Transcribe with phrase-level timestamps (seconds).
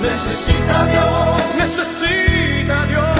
[0.00, 3.19] Necesita Dios, necesita Dios.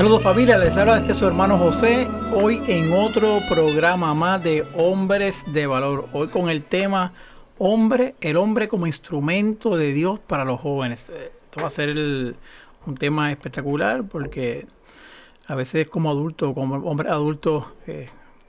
[0.00, 5.44] Saludos familia, les habla este su hermano José, hoy en otro programa más de Hombres
[5.52, 7.12] de Valor, hoy con el tema
[7.58, 11.10] Hombre, el hombre como instrumento de Dios para los jóvenes.
[11.10, 14.66] Eh, Esto va a ser un tema espectacular porque
[15.46, 18.08] a veces como adultos, como hombres adultos, eh,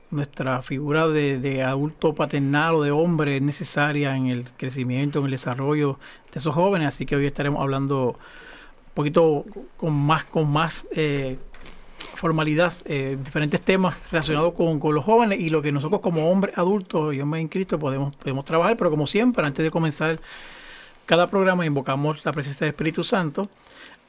[0.09, 5.25] nuestra figura de, de adulto paternal o de hombre es necesaria en el crecimiento, en
[5.25, 5.99] el desarrollo
[6.31, 8.17] de esos jóvenes, así que hoy estaremos hablando
[8.93, 9.45] poquito
[9.77, 11.37] con más, con más eh,
[12.15, 16.57] formalidad, eh, diferentes temas relacionados con, con los jóvenes y lo que nosotros como hombres
[16.57, 20.19] adultos y hombres en Cristo podemos, podemos trabajar, pero como siempre, antes de comenzar
[21.05, 23.49] cada programa invocamos la presencia del Espíritu Santo,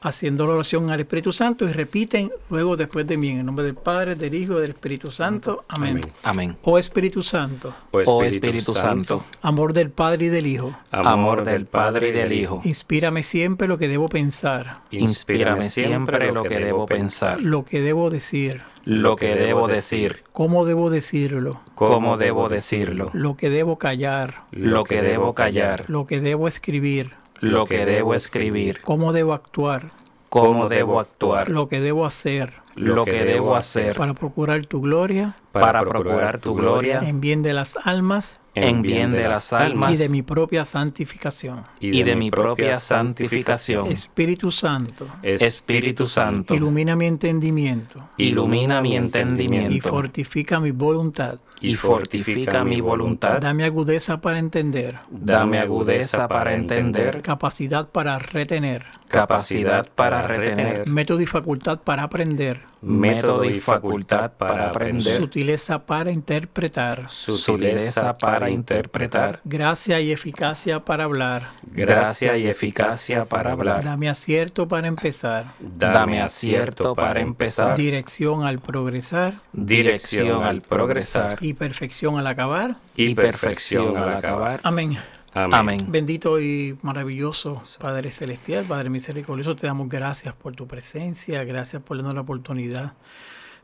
[0.03, 3.65] haciendo la oración al Espíritu Santo y repiten luego después de mí, en el nombre
[3.65, 5.65] del Padre, del Hijo y del Espíritu Santo.
[5.69, 6.01] Amén.
[6.25, 6.57] Amén.
[6.63, 12.09] Oh Espíritu Santo, Oh Espíritu Santo, amor del Padre y del Hijo, amor del Padre
[12.09, 17.41] y del Hijo, inspírame siempre lo que debo pensar, inspírame siempre lo que debo pensar,
[17.41, 23.37] lo que debo decir, lo que debo decir, cómo debo decirlo, cómo debo decirlo, lo
[23.37, 28.81] que debo callar, lo que debo callar, lo que debo escribir, lo que debo escribir,
[28.81, 29.91] cómo debo actuar,
[30.29, 35.37] cómo debo actuar, lo que debo hacer lo que debo hacer para procurar tu gloria
[35.53, 39.93] para procurar tu gloria en bien de las almas en bien de las almas.
[39.93, 41.63] y de mi propia santificación.
[41.81, 43.91] y de mi propia santificación.
[43.91, 48.09] Espíritu Santo, Espíritu Santo, ilumina mi entendimiento.
[48.17, 51.39] Ilumina mi y entendimiento fortifica mi voluntad.
[51.61, 53.39] y fortifica mi voluntad.
[53.41, 61.21] Dame agudeza para entender, Dame agudeza para entender, capacidad para retener, capacidad para retener, método
[61.21, 69.41] y facultad para aprender, método y facultad para aprender, sutileza para interpretar, sutileza para interpretar,
[69.45, 71.51] gracia y eficacia para hablar.
[71.63, 73.85] gracia y eficacia para hablar.
[73.85, 81.53] Dame acierto para empezar, Dame acierto para empezar, dirección al progresar dirección al progresar y
[81.53, 82.77] perfección al acabar.
[82.97, 84.61] y perfección al acabar.
[84.63, 84.99] Amén.
[85.35, 85.87] Amén.
[85.89, 91.97] Bendito y maravilloso Padre Celestial, Padre Misericordioso, te damos gracias por tu presencia, gracias por
[91.97, 92.93] darnos la oportunidad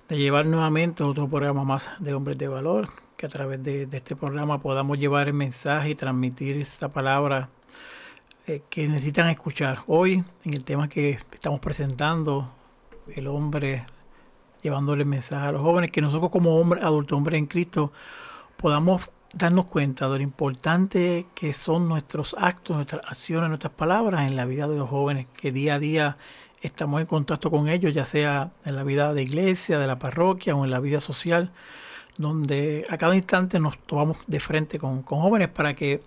[0.09, 3.97] de llevar nuevamente otro programa más de Hombres de Valor, que a través de, de
[3.99, 7.51] este programa podamos llevar el mensaje y transmitir esta palabra
[8.47, 9.81] eh, que necesitan escuchar.
[9.87, 12.51] Hoy, en el tema que estamos presentando,
[13.15, 13.85] el hombre
[14.63, 17.93] llevándole el mensaje a los jóvenes, que nosotros como hombres, adultos, hombres en Cristo,
[18.57, 24.37] podamos darnos cuenta de lo importante que son nuestros actos, nuestras acciones, nuestras palabras en
[24.37, 26.17] la vida de los jóvenes, que día a día
[26.63, 30.57] estamos en contacto con ellos, ya sea en la vida de iglesia, de la parroquia
[30.57, 31.53] o en la vida social,
[32.17, 36.03] donde a cada instante nos tomamos de frente con, jóvenes para que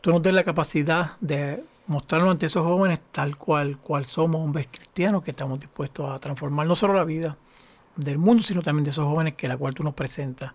[0.00, 4.68] tú nos des la capacidad de mostrarnos ante esos jóvenes tal cual, cual somos hombres
[4.70, 7.36] cristianos que estamos dispuestos a transformar no solo la vida
[8.00, 10.52] del mundo, sino también de esos jóvenes que la cual tú nos presentas.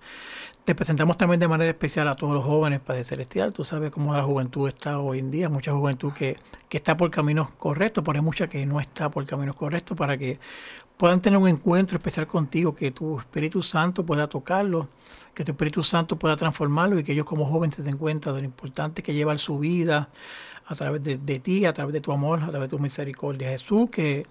[0.65, 3.53] Te presentamos también de manera especial a todos los jóvenes, Padre Celestial.
[3.53, 6.37] Tú sabes cómo la juventud está hoy en día, mucha juventud que,
[6.69, 10.17] que está por caminos correctos, pero hay mucha que no está por caminos correctos para
[10.17, 10.39] que
[10.97, 14.87] puedan tener un encuentro especial contigo, que tu Espíritu Santo pueda tocarlo,
[15.33, 18.39] que tu Espíritu Santo pueda transformarlo y que ellos como jóvenes se den cuenta de
[18.39, 20.09] lo importante que llevar su vida
[20.65, 23.49] a través de ti, a través de tu amor, a través de tu misericordia.
[23.49, 24.25] Jesús, que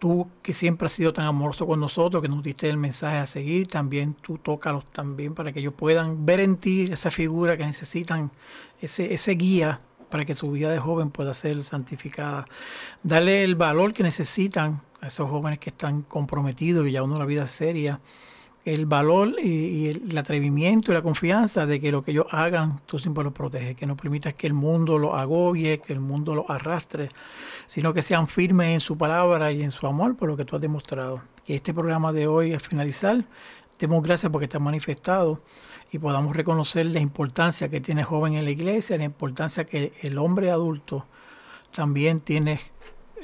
[0.00, 3.26] tú que siempre has sido tan amoroso con nosotros, que nos diste el mensaje a
[3.26, 7.66] seguir, también tú tócalos también para que ellos puedan ver en ti esa figura que
[7.66, 8.32] necesitan,
[8.80, 9.80] ese, ese guía
[10.10, 12.46] para que su vida de joven pueda ser santificada.
[13.02, 17.46] Darle el valor que necesitan a esos jóvenes que están comprometidos y ya una vida
[17.46, 18.00] seria,
[18.64, 22.98] el valor y, el atrevimiento y la confianza de que lo que ellos hagan, tú
[22.98, 26.44] siempre los proteges, que no permitas que el mundo los agobie, que el mundo los
[26.48, 27.08] arrastre,
[27.66, 30.56] sino que sean firmes en su palabra y en su amor por lo que tú
[30.56, 31.22] has demostrado.
[31.44, 33.24] Que este programa de hoy, al finalizar,
[33.78, 35.42] demos gracias porque te has manifestado
[35.90, 39.92] y podamos reconocer la importancia que tiene el joven en la iglesia, la importancia que
[40.02, 41.06] el hombre adulto
[41.72, 42.60] también tiene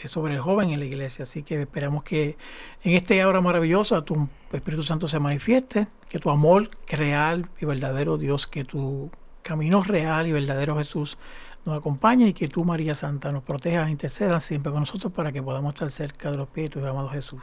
[0.04, 1.24] sobre el joven en la iglesia.
[1.24, 2.36] Así que esperamos que
[2.82, 8.18] en esta hora maravillosa tu Espíritu Santo se manifieste, que tu amor real y verdadero
[8.18, 9.10] Dios, que tu
[9.42, 11.18] camino real y verdadero Jesús
[11.64, 15.32] nos acompañe y que tú, María Santa, nos protejas e intercedas siempre con nosotros para
[15.32, 17.40] que podamos estar cerca de los pies de tu amado Jesús.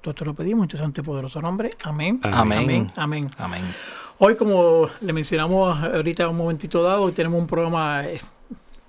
[0.00, 1.70] Todo esto lo pedimos en tu santo y poderoso nombre.
[1.84, 2.20] Amén.
[2.22, 2.90] Amén.
[2.96, 3.30] Amén.
[3.36, 3.62] Amén.
[4.18, 8.04] Hoy, como le mencionamos ahorita un momentito dado, hoy tenemos un programa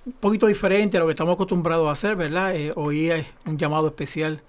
[0.06, 2.56] un poquito diferente a lo que estamos acostumbrados a hacer, ¿verdad?
[2.56, 4.42] Eh, hoy hay un llamado especial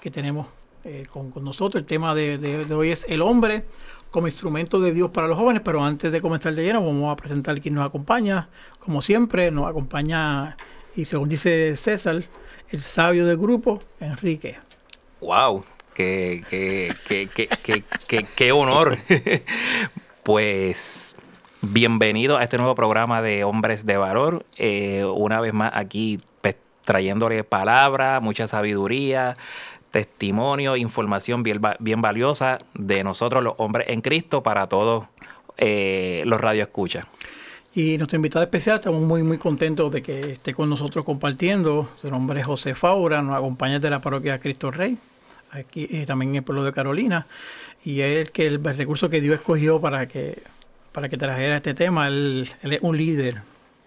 [0.00, 0.46] que tenemos
[0.84, 1.80] eh, con, con nosotros.
[1.80, 3.64] El tema de, de- hoy es el hombre
[4.10, 7.16] como instrumento de Dios para los jóvenes, pero antes de comenzar de lleno vamos a
[7.16, 8.48] presentar quien nos acompaña.
[8.78, 10.56] Como siempre, nos acompaña,
[10.96, 12.22] y según dice César,
[12.70, 14.58] el sabio del grupo, Enrique.
[15.20, 15.64] Wow,
[15.94, 17.28] qué, qué, qué,
[17.62, 18.96] qué, qué- qué honor.
[20.22, 21.16] pues
[21.62, 24.44] bienvenido a este nuevo programa de Hombres de Valor.
[24.56, 29.36] Eh, una vez más aquí pues, trayéndole palabra, mucha sabiduría,
[29.90, 35.04] testimonio, información bien, va- bien valiosa de nosotros los hombres en Cristo para todos
[35.58, 37.06] eh, los radioescuchas.
[37.72, 41.88] Y nuestro invitado especial, estamos muy muy contentos de que esté con nosotros compartiendo.
[42.00, 44.98] Su nombre es José Faura, nos acompaña de la parroquia Cristo Rey,
[45.52, 47.26] aquí eh, también en el pueblo de Carolina.
[47.84, 50.42] Y es el, que, el, recurso que Dios escogió para que,
[50.92, 52.08] para que trajera este tema.
[52.08, 53.42] Él, es un líder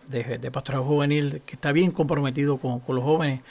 [0.07, 3.41] de, de pastoral juvenil que está bien comprometido con, con los jóvenes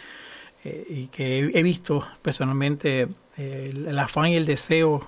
[0.64, 5.06] eh, y que he, visto personalmente eh, el, el afán y el deseo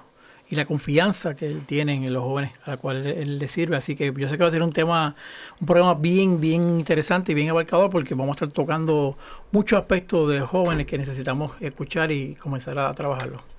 [0.49, 3.49] y la confianza que él tiene en los jóvenes a la cual él, él le
[3.49, 3.77] sirve.
[3.77, 5.17] Así que yo sé que va a ser un tema,
[5.61, 9.17] un programa bien, bien interesante y bien abarcador porque vamos a estar tocando
[9.53, 13.54] muchos aspectos de jóvenes que necesitamos escuchar y comenzar a trabajarlo.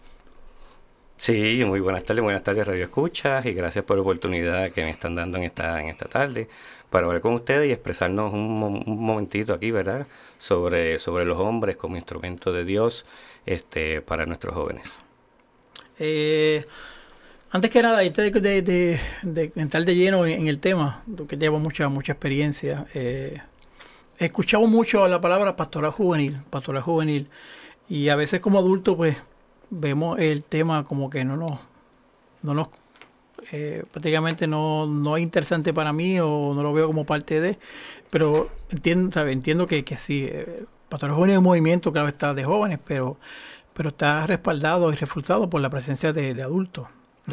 [1.18, 4.90] Sí, muy buenas tardes, buenas tardes Radio Escuchas y gracias por la oportunidad que me
[4.92, 6.48] están dando en esta, en esta tarde
[6.90, 10.08] para hablar con ustedes y expresarnos un, mo- un momentito aquí, ¿verdad?
[10.38, 13.06] Sobre, sobre los hombres como instrumento de Dios
[13.46, 15.00] este, para nuestros jóvenes.
[16.00, 16.66] Eh,
[17.52, 18.62] antes que nada, antes de,
[19.24, 23.42] de, entrar de lleno en, el tema, que llevo mucha, mucha experiencia, eh,
[24.20, 27.30] he escuchado mucho la palabra pastoral juvenil, pastoral juvenil,
[27.90, 29.18] y a veces como adultos pues
[29.70, 31.60] vemos el tema como que no nos,
[32.42, 32.68] no nos
[33.52, 37.60] eh, prácticamente no, no es interesante para mí o no lo veo como parte de,
[38.10, 39.34] pero entiendo, ¿sabe?
[39.34, 43.18] entiendo que, que sí, eh, Pastoral Juvenil es un movimiento, claro, está de jóvenes, pero,
[43.74, 46.88] pero está respaldado y reforzado por la presencia de, de adultos.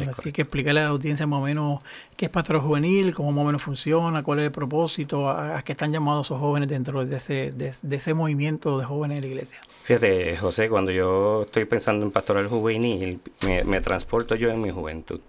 [0.07, 1.83] Así que explicarle a la audiencia más o menos
[2.17, 5.61] qué es Pastoral Juvenil, cómo más o menos funciona, cuál es el propósito, a, a
[5.61, 9.21] qué están llamados esos jóvenes dentro de ese, de, de ese movimiento de jóvenes en
[9.23, 9.59] la iglesia.
[9.83, 14.69] Fíjate, José, cuando yo estoy pensando en pastoral juvenil, me, me transporto yo en mi
[14.71, 15.19] juventud.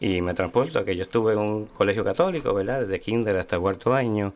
[0.00, 2.80] Y me transporto a que yo estuve en un colegio católico, ¿verdad?
[2.80, 4.32] Desde kinder hasta cuarto año.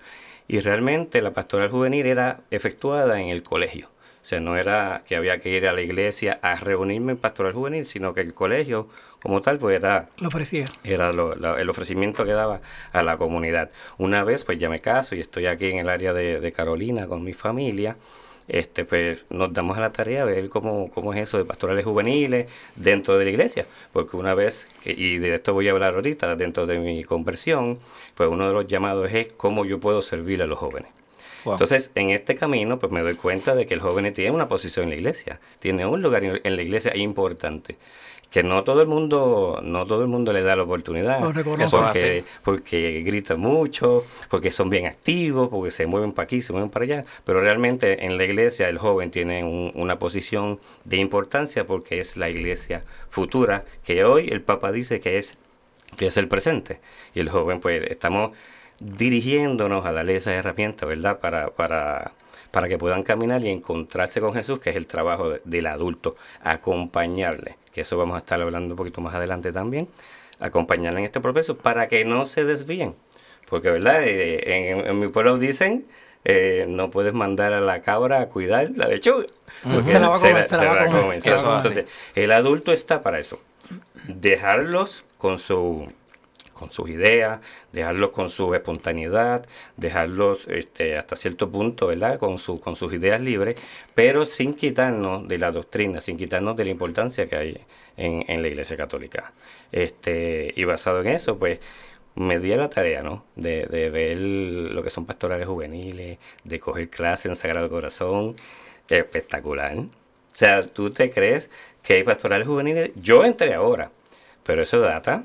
[0.46, 3.88] Y realmente la pastoral juvenil era efectuada en el colegio.
[4.22, 7.54] O sea, no era que había que ir a la iglesia a reunirme en pastoral
[7.54, 8.88] juvenil, sino que el colegio
[9.22, 10.64] como tal, pues era Lo ofrecía.
[10.82, 12.60] era lo- el ofrecimiento que daba
[12.92, 13.70] a la comunidad.
[13.96, 17.06] Una vez, pues ya me caso y estoy aquí en el área de, de Carolina
[17.06, 17.96] con mi familia.
[18.46, 21.84] Este, pues nos damos a la tarea de ver cómo, cómo es eso de pastorales
[21.84, 23.66] juveniles dentro de la iglesia.
[23.92, 27.78] Porque una vez, y de esto voy a hablar ahorita, dentro de mi conversión,
[28.14, 30.90] pues uno de los llamados es cómo yo puedo servir a los jóvenes.
[31.44, 31.54] Wow.
[31.54, 34.84] Entonces, en este camino, pues me doy cuenta de que el joven tiene una posición
[34.84, 37.76] en la iglesia, tiene un lugar en la iglesia importante,
[38.34, 41.20] que no todo el mundo, no todo el mundo le da la oportunidad,
[41.70, 46.68] porque, porque gritan mucho, porque son bien activos, porque se mueven para aquí, se mueven
[46.68, 51.64] para allá, pero realmente en la iglesia el joven tiene un- una posición de importancia
[51.64, 55.38] porque es la iglesia futura, que hoy el Papa dice que es
[55.96, 56.80] que es el presente.
[57.14, 58.32] Y el joven, pues, estamos
[58.80, 61.20] dirigiéndonos a darle esas herramientas, ¿verdad?
[61.20, 62.12] Para, para,
[62.54, 66.14] para que puedan caminar y encontrarse con Jesús, que es el trabajo de- del adulto,
[66.42, 69.88] acompañarle, que eso vamos a estar hablando un poquito más adelante también,
[70.38, 72.94] acompañarle en este proceso para que no se desvíen.
[73.50, 74.02] Porque, ¿verdad?
[74.04, 75.84] Eh, en, en mi pueblo dicen,
[76.24, 79.26] eh, no puedes mandar a la cabra a cuidar la lechuga.
[79.62, 81.40] porque Se la va a comer, se la va a comer, comen, se la va
[81.58, 81.78] a comer.
[81.78, 81.84] Entonces,
[82.14, 83.40] el adulto está para eso.
[84.08, 85.88] Dejarlos con su
[86.64, 87.40] con sus ideas,
[87.72, 92.18] dejarlos con su espontaneidad, dejarlos este, hasta cierto punto, ¿verdad?
[92.18, 93.60] Con, su, con sus ideas libres,
[93.94, 97.60] pero sin quitarnos de la doctrina, sin quitarnos de la importancia que hay
[97.98, 99.32] en, en la Iglesia Católica.
[99.72, 101.60] Este, y basado en eso, pues
[102.14, 103.24] me di a la tarea, ¿no?
[103.36, 108.36] De, de ver lo que son pastorales juveniles, de coger clases en Sagrado Corazón,
[108.88, 109.76] espectacular.
[109.76, 111.50] O sea, ¿tú te crees
[111.82, 112.92] que hay pastorales juveniles?
[112.96, 113.90] Yo entré ahora,
[114.44, 115.24] pero eso data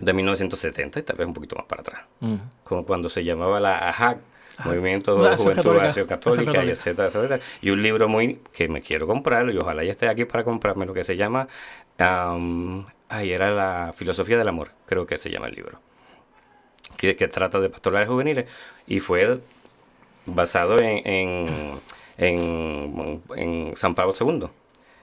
[0.00, 2.02] de 1970 y tal vez un poquito más para atrás.
[2.64, 4.18] Como cuando se llamaba la AJAC,
[4.64, 5.86] Movimiento La de Acción Juventud Católica.
[5.88, 6.72] Acción Acción Católica, y Católica.
[6.72, 7.40] etcétera, etcétera.
[7.62, 10.84] Y un libro muy que me quiero comprar y ojalá ya esté aquí para comprarme
[10.84, 11.48] lo que se llama,
[11.98, 15.80] am, ay, era la filosofía del amor, creo que se llama el libro,
[16.98, 18.46] que, que trata de pastorales juveniles
[18.86, 19.40] y fue
[20.26, 21.80] basado en, en,
[22.18, 24.48] en- en San Pablo II.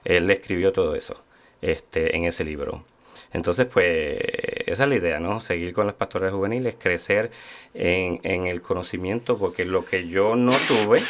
[0.04, 1.20] Él escribió todo eso
[1.60, 2.84] este, en ese libro.
[3.32, 4.16] Entonces, pues,
[4.72, 5.40] esa es la idea, ¿no?
[5.40, 7.30] Seguir con las pastorales juveniles, crecer
[7.74, 11.02] en, en el conocimiento, porque lo que yo no tuve,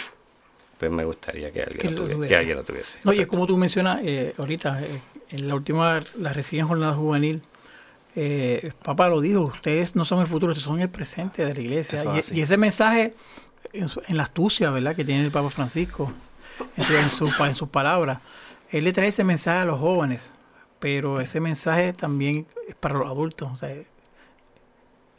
[0.79, 2.29] pues me gustaría que alguien, Que lo, tuviese, tuviera.
[2.29, 2.99] que alguien lo tuviese.
[3.05, 5.01] No, y es como tú mencionas eh, ahorita, eh,
[5.31, 7.43] en la última, la recién jornada juvenil,
[8.17, 11.61] eh, papá lo dijo, ustedes no son el futuro, ustedes son el presente de la
[11.61, 12.03] iglesia.
[12.19, 13.15] Es Y, ese mensaje,
[13.73, 16.11] en, su- en la astucia, ¿verdad?, que tiene el Papa Francisco,
[16.77, 18.19] en, su- en sus palabras,
[18.71, 20.33] él le trae ese mensaje a los jóvenes,
[20.79, 23.51] pero ese mensaje también es para los adultos.
[23.53, 23.75] O sea,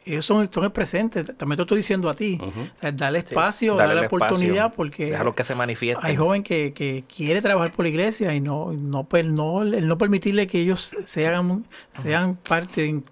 [0.06, 2.38] ellos son, son el presente, también te estoy diciendo a ti.
[2.40, 6.06] O sea, dale Sí, espacio, darle dale espacio, oportunidad, porque Déjalo que se manifieste.
[6.06, 9.86] hay joven que, que quiere trabajar por la iglesia y no no pues, no el
[9.86, 13.02] no permitirle que ellos sean sean parte de,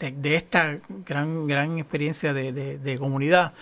[0.00, 3.52] de- de esta gran gran experiencia de, de- comunidad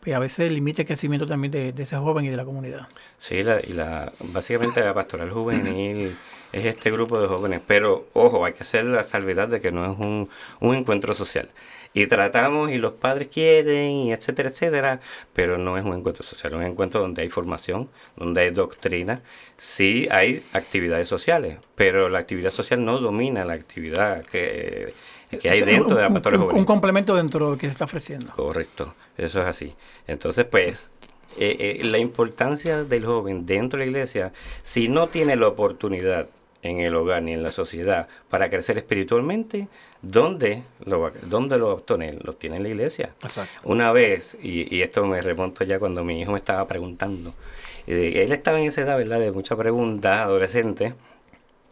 [0.00, 2.88] pues a veces limita el crecimiento también de, de ese joven y de la comunidad
[3.18, 8.44] Sí, la, y la, básicamente la pastoral juvenil es este grupo de jóvenes, pero ojo,
[8.44, 10.28] hay que hacer la salvedad de que no es un,
[10.60, 11.48] un encuentro social.
[11.92, 15.00] Y tratamos y los padres quieren y etcétera, etcétera,
[15.34, 19.22] pero no es un encuentro social, es un encuentro donde hay formación, donde hay doctrina,
[19.56, 24.94] sí hay actividades sociales, pero la actividad social no domina la actividad que,
[25.40, 26.60] que hay dentro un- de la un- pastoral un, juvenil.
[26.60, 29.74] un complemento dentro de lo que se está ofreciendo Correcto, eso es así.
[30.06, 30.92] Entonces, pues,
[31.38, 36.28] eh, eh, la importancia del joven dentro de la iglesia, si no tiene la oportunidad
[36.62, 39.68] en el hogar ni en la sociedad para crecer espiritualmente,
[40.02, 42.18] ¿dónde lo, dónde lo obtiene?
[42.22, 43.10] Lo obtiene en la iglesia.
[43.22, 43.60] Exacto.
[43.64, 47.32] Una vez, y, y esto me remonto ya cuando mi hijo me estaba preguntando,
[47.86, 50.94] eh, él estaba en esa edad, ¿verdad?, de mucha pregunta, adolescente,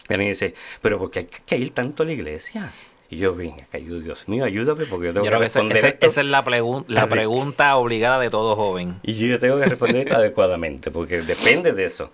[0.09, 2.73] y me dice, pero ¿por qué hay que ir tanto a la iglesia?
[3.11, 5.77] Y yo, acá, yo, Dios mío, ayúdame porque yo tengo Yo que creo que responder
[5.79, 6.07] esa- esto.
[6.07, 7.11] esa es la, pregun- la Así.
[7.11, 9.01] pregunta obligada de todo joven.
[9.03, 12.11] Y yo tengo que responder esto adecuadamente, porque depende de eso.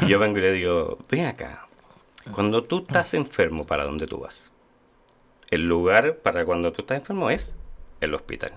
[0.00, 1.66] Y yo vengo y le digo, ven acá,
[2.32, 4.50] cuando tú estás enfermo, ¿para dónde tú vas?
[5.50, 7.54] El lugar para cuando tú estás enfermo es
[8.00, 8.52] el hospital.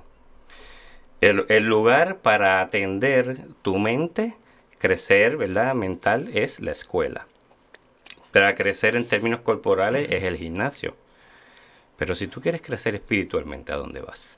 [1.22, 4.36] El, el lugar para atender tu mente,
[4.80, 5.76] crecer, ¿verdad?
[5.76, 7.28] Mental, es la escuela.
[8.32, 10.96] Para crecer en términos corporales es el gimnasio.
[11.98, 14.38] Pero si tú quieres crecer espiritualmente, ¿a dónde vas?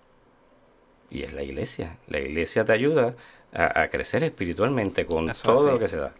[1.10, 1.98] Y es la iglesia.
[2.08, 3.16] La iglesia te ayuda
[3.54, 5.68] a, a crecer espiritualmente con Eso todo así.
[5.68, 6.14] lo que se da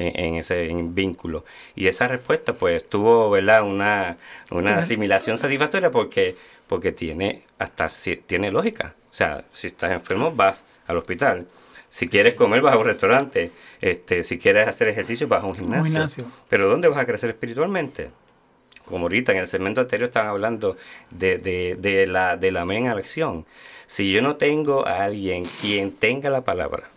[0.00, 1.44] en, en ese en vínculo.
[1.74, 3.62] Y esa respuesta, pues, tuvo, ¿verdad?
[3.62, 4.16] Una,
[4.50, 7.88] una asimilación satisfactoria porque, porque tiene hasta
[8.26, 8.94] tiene lógica.
[9.10, 11.46] O sea, si estás enfermo, vas al hospital.
[11.88, 13.50] Si quieres comer, vas a un restaurante.
[13.80, 15.84] Este, si quieres hacer ejercicio, vas a un gimnasio.
[15.84, 16.24] gimnasio.
[16.48, 18.10] Pero ¿dónde vas a crecer espiritualmente?
[18.90, 20.76] como ahorita en el segmento anterior estaban hablando
[21.10, 23.46] de, de, de la, de la amén a la acción.
[23.86, 26.90] Si yo no tengo a alguien quien tenga la palabra,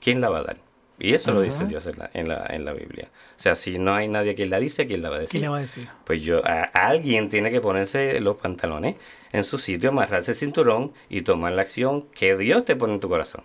[0.00, 0.56] ¿quién la va a dar?
[1.00, 3.08] Y eso lo dice Dios en la, en, la, en la Biblia.
[3.36, 5.38] O sea, si no hay nadie quien la dice, ¿quién la va a decir?
[5.38, 5.88] ¿qué le va a decir?
[6.04, 8.96] Pues yo, a, a alguien tiene que ponerse los pantalones
[9.32, 13.00] en su sitio, amarrarse el cinturón y tomar la acción que Dios te pone en
[13.00, 13.42] tu corazón.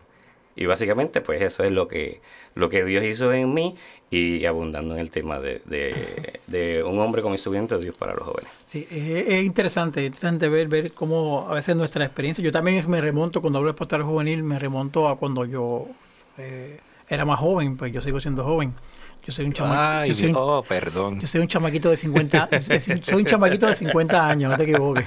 [0.56, 2.22] Y básicamente, pues eso es lo que,
[2.54, 3.76] lo que Dios hizo en mí
[4.12, 8.14] y abundando en el tema de, de, de un hombre como instrumento de Dios para
[8.14, 8.52] los jóvenes.
[8.66, 13.02] Sí, es, es interesante, interesante ver, ver cómo a veces nuestra experiencia, yo también me
[13.02, 15.88] remonto, cuando hablo de pastoral juvenil, me remonto a cuando yo
[16.38, 18.74] eh, era más joven, pues yo sigo siendo joven.
[19.26, 19.82] Yo soy un chamaquito.
[19.82, 21.20] Ay, yo, soy un, oh, perdón.
[21.20, 25.06] yo soy un chamaquito de 50 soy un chamaquito de 50 años, no te equivoques.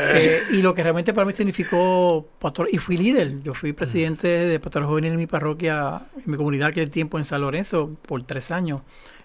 [0.00, 4.28] Eh, y lo que realmente para mí significó pastor, y fui líder, yo fui presidente
[4.28, 8.22] de pastoral juvenil en mi parroquia, en mi comunidad aquel tiempo en San Lorenzo, por
[8.22, 8.82] tres años.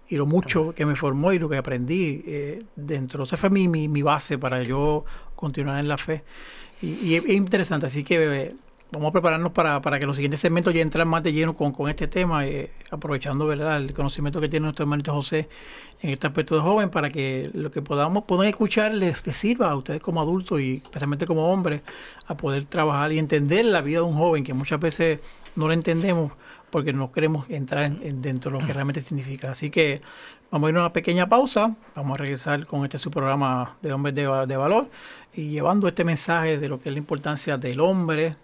[0.09, 3.67] Y lo mucho que me formó y lo que aprendí eh, dentro, esa fue mi,
[3.67, 5.05] mi, mi base para yo
[5.35, 6.23] continuar en la fe.
[6.81, 8.55] Y, y es, es interesante, así que
[8.93, 11.71] vamos a prepararnos para, para que los siguientes segmentos ya entren más de lleno con,
[11.73, 13.77] con este tema, eh, aprovechando ¿verdad?
[13.77, 15.49] el conocimiento que tiene nuestro hermanito José
[16.01, 19.71] en este aspecto de joven, para que lo que podamos puedan escuchar les, les sirva
[19.71, 21.81] a ustedes como adultos y especialmente como hombres
[22.27, 25.19] a poder trabajar y entender la vida de un joven que muchas veces
[25.55, 26.31] no lo entendemos
[26.69, 29.51] porque no queremos entrar en- en dentro de lo que realmente significa.
[29.51, 30.01] Así que
[30.51, 33.93] vamos a ir a una pequeña pausa, vamos a regresar con este su programa de
[33.93, 34.87] hombres de, de valor
[35.35, 38.35] y llevando este mensaje de lo que es la importancia del hombre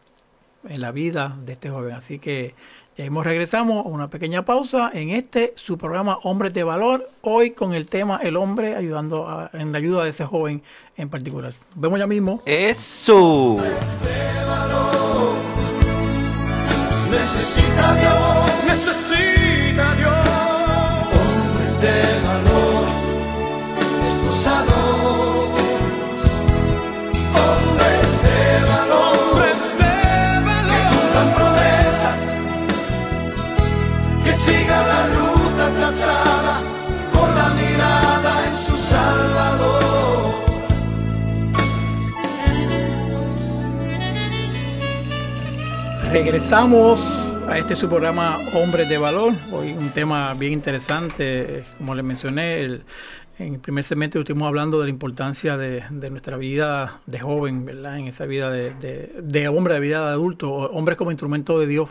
[0.67, 1.93] en la vida de este joven.
[1.95, 2.53] Así que
[2.97, 7.51] Y ahí regresamos a una pequeña pausa en este su programa Hombres de Valor, hoy
[7.51, 10.61] con el tema El hombre ayudando a- en la ayuda de ese joven
[10.97, 11.53] en particular.
[11.71, 12.41] Nos vemos ya mismo.
[12.45, 13.55] Eso.
[17.09, 19.38] Necesita Dios Necesita
[46.11, 49.33] Regresamos a este su programa Hombres de Valor.
[49.51, 54.85] Hoy un tema bien interesante, como les mencioné, en el primer segmento estuvimos hablando de
[54.85, 57.99] la importancia de, nuestra vida de joven, ¿verdad?
[57.99, 61.89] En esa vida de, hombre, de vida de adulto, hombres como instrumento de Dios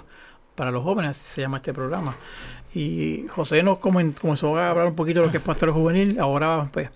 [0.56, 2.16] para los jóvenes, así se llama este programa.
[2.75, 6.18] Y José nos comen- comenzó a hablar un poquito de lo que es pastor juvenil,
[6.18, 6.90] ahora pues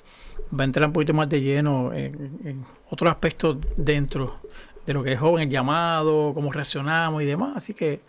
[0.53, 4.41] va a entrar un poquito más de lleno en, en otros aspectos dentro
[4.87, 7.53] de lo que es joven, el llamado, cómo reaccionamos y demás.
[7.57, 8.01] Así que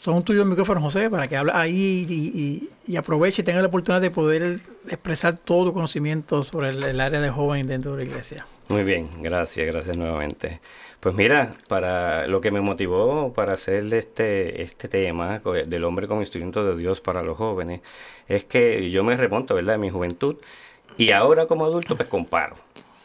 [0.00, 4.00] son tuyos el micrófono, José, para que hable ahí y, aproveche y tenga la oportunidad
[4.00, 8.46] de poder expresar todo tu conocimiento sobre el, área de joven dentro de la iglesia.
[8.68, 10.60] Muy bien, gracias, gracias nuevamente.
[11.00, 16.20] Pues mira, para lo que me motivó para hacer este, este tema del hombre como
[16.20, 17.80] instrumento de Dios para los jóvenes
[18.28, 20.36] es que yo me remonto, ¿verdad?, de mi juventud
[20.96, 22.56] y ahora como adulto pues comparo.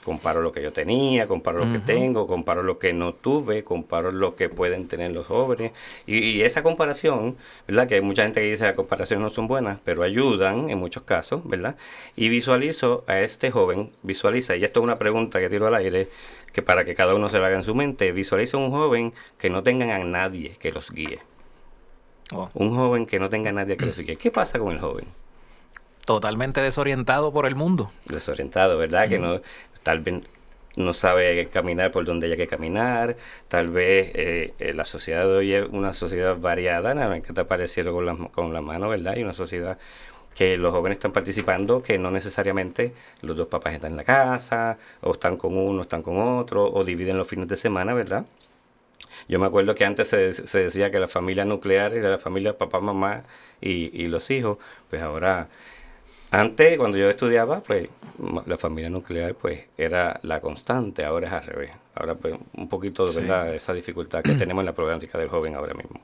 [0.03, 4.11] Comparo lo que yo tenía, comparo lo que tengo, comparo lo que no tuve, comparo
[4.11, 5.71] lo que pueden tener los jóvenes.
[6.05, 7.87] Y, y esa comparación, ¿verdad?
[7.87, 10.77] Que hay mucha gente que dice que las comparaciones no son buenas, pero ayudan en
[10.77, 11.77] muchos casos, ¿verdad?
[12.17, 16.09] Y visualizo a este joven, visualiza, y esto es una pregunta que tiro al aire,
[16.51, 19.49] que para que cada uno se la haga en su mente, visualiza un joven que
[19.49, 21.19] no tengan a nadie que los guíe.
[22.31, 24.17] Oh, Un joven que no tenga a nadie que los guíe.
[24.17, 25.05] ¿Qué pasa con el joven?
[26.05, 27.91] Totalmente desorientado por el mundo.
[28.05, 29.07] desorientado, ¿verdad?
[29.07, 29.41] Que no,
[29.83, 30.23] tal vez
[30.75, 33.15] no sabe caminar por donde haya que caminar,
[33.47, 37.33] tal vez eh, eh, la sociedad de hoy es una sociedad variada, nada más que
[37.33, 39.15] te apareciendo con la, con la mano, ¿verdad?
[39.15, 39.77] Y una sociedad
[40.35, 44.77] que los jóvenes están participando, que no necesariamente los dos papás están en la casa,
[45.01, 48.25] o están con uno, están con otro, o dividen los fines de semana, ¿verdad?
[49.27, 52.57] Yo me acuerdo que antes se, se decía que la familia nuclear era la familia
[52.57, 53.23] papá, mamá
[53.61, 54.57] y, y los hijos,
[54.89, 55.49] pues ahora
[56.33, 57.89] antes, cuando yo estudiaba, pues
[58.45, 61.71] la familia nuclear pues era la constante, ahora es al revés.
[61.95, 63.19] Ahora pues un poquito de Sí.
[63.21, 65.99] verdad esa dificultad que tenemos en la problemática del joven ahora mismo.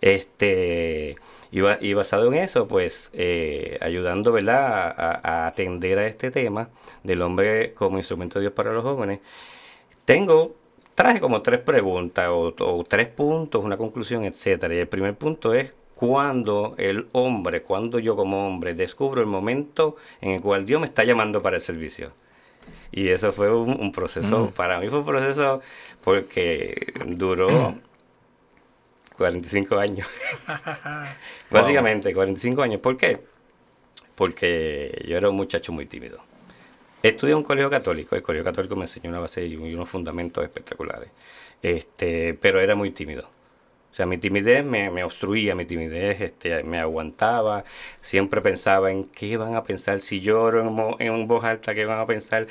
[0.00, 1.16] Este
[1.52, 4.94] y, ba- y basado en eso, pues eh, ayudando ¿verdad?
[4.96, 6.68] A atender a este tema
[7.02, 9.20] del hombre como instrumento de Dios para los jóvenes,
[10.04, 10.56] tengo
[10.94, 14.74] traje como tres preguntas o, o tres puntos, una conclusión, etcétera.
[14.74, 19.96] Y el primer punto es cuando el hombre, cuando yo como hombre descubro el momento
[20.22, 22.14] en el cual Dios me está llamando para el servicio.
[22.90, 25.60] Y eso fue un, un proceso, para mí fue un proceso
[26.02, 27.48] porque duró
[29.18, 30.08] 45 años.
[31.50, 32.80] Básicamente, 45 años.
[32.80, 33.20] ¿Por qué?
[34.14, 36.22] Porque yo era un muchacho muy tímido.
[37.02, 40.42] Estudié en un colegio católico, el colegio católico me enseñó una base y unos fundamentos
[40.44, 41.10] espectaculares,
[41.62, 43.28] este, pero era muy tímido.
[43.90, 47.64] O sea, mi timidez me, me obstruía, mi timidez este, me aguantaba,
[48.00, 51.84] siempre pensaba en qué van a pensar si lloro en, mo- en voz alta, qué
[51.84, 52.46] van a pensar.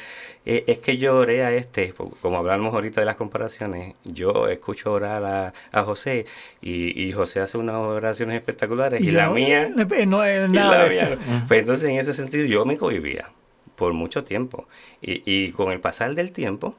[0.46, 4.92] Eh, es que yo oré a este, como hablamos ahorita de las comparaciones, yo escucho
[4.92, 6.26] orar a, a José
[6.62, 9.72] y, y José hace unas oraciones espectaculares y, la mía...
[10.06, 13.30] no es Y nada la Pues entonces en ese sentido yo me cohibía
[13.76, 14.68] por mucho tiempo.
[15.02, 16.76] Y, y con el pasar del tiempo,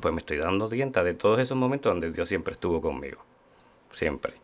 [0.00, 3.18] pues me estoy dando cuenta de todos esos momentos donde Dios siempre estuvo conmigo.
[3.94, 4.34] Siempre.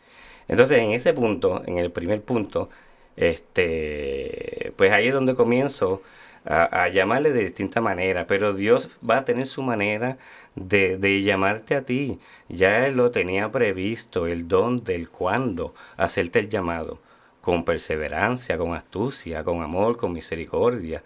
[0.49, 2.71] Entonces en ese punto, en el primer punto,
[3.17, 6.03] este, pues ahí es donde comienzo
[6.45, 10.19] a, llamarle de distinta manera, pero Dios va a tener su manera
[10.55, 12.19] de, de llamarte a ti.
[12.49, 16.99] Ya Él lo tenía previsto, el don del cuándo, hacerte el llamado,
[17.41, 21.03] con perseverancia, con astucia, con amor, con misericordia,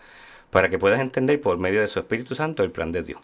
[0.50, 3.20] para que puedas entender por medio de su Espíritu Santo el plan de Dios.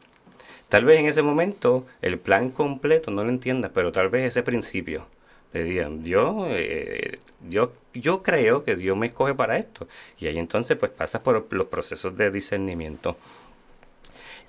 [0.71, 4.45] Tal vez en ese momento el plan completo no lo entiendas, pero tal vez ese
[4.45, 5.07] principio
[5.53, 9.89] le digan, Dios, eh, Dios, yo creo que Dios me escoge para esto.
[10.19, 13.17] Y ahí entonces pues pasas por los procesos de discernimiento.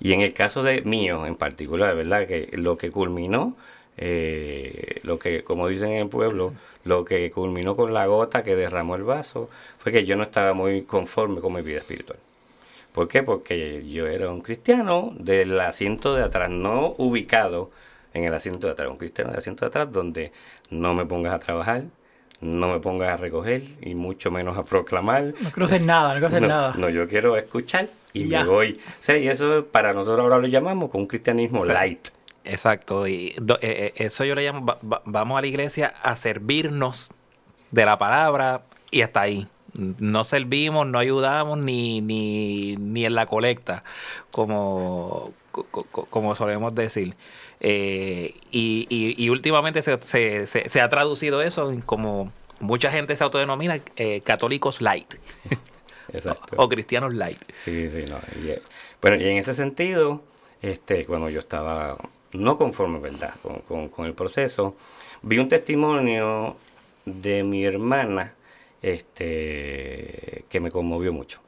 [0.00, 2.26] Y en el caso de mío en particular, ¿verdad?
[2.28, 3.56] Que lo que culminó,
[3.96, 6.54] eh, lo que, como dicen en el pueblo,
[6.84, 10.54] lo que culminó con la gota que derramó el vaso, fue que yo no estaba
[10.54, 12.18] muy conforme con mi vida espiritual.
[12.92, 13.22] ¿Por qué?
[13.22, 17.70] Porque yo era un cristiano del asiento de atrás, no ubicado
[18.14, 20.32] en el asiento de atrás, un cristiano del asiento de atrás donde
[20.70, 21.84] no me pongas a trabajar,
[22.42, 25.32] no me pongas a recoger y mucho menos a proclamar.
[25.56, 26.74] No hacer nada, no no, nada.
[26.76, 28.42] no, yo quiero escuchar y Ya.
[28.44, 28.80] me voy.
[29.00, 32.08] O sea, y eso para nosotros ahora lo llamamos con un cristianismo light.
[32.44, 35.94] Exacto, y do- eh, eh, eso yo le llamo, va- va- vamos a la iglesia
[36.02, 37.12] a servirnos
[37.70, 39.46] de la palabra y hasta ahí.
[39.74, 43.84] No servimos, no ayudamos ni, ni, ni en la colecta,
[44.30, 47.14] como, co- co- como solemos decir.
[47.60, 52.90] Eh, y, y- y últimamente se, se- se- se ha traducido eso en como mucha
[52.90, 55.14] gente se autodenomina eh, católicos light
[56.12, 56.56] Exacto.
[56.56, 57.38] o cristianos light.
[57.56, 58.18] Sí, sí, no.
[58.42, 58.62] y, eh,
[59.00, 60.22] bueno, y en ese sentido,
[60.60, 61.96] este, cuando yo estaba
[62.32, 64.76] no conforme, ¿verdad?, con, con- con el proceso,
[65.22, 66.56] vi un testimonio
[67.04, 68.34] de mi hermana
[68.82, 71.40] este, que me conmovió mucho.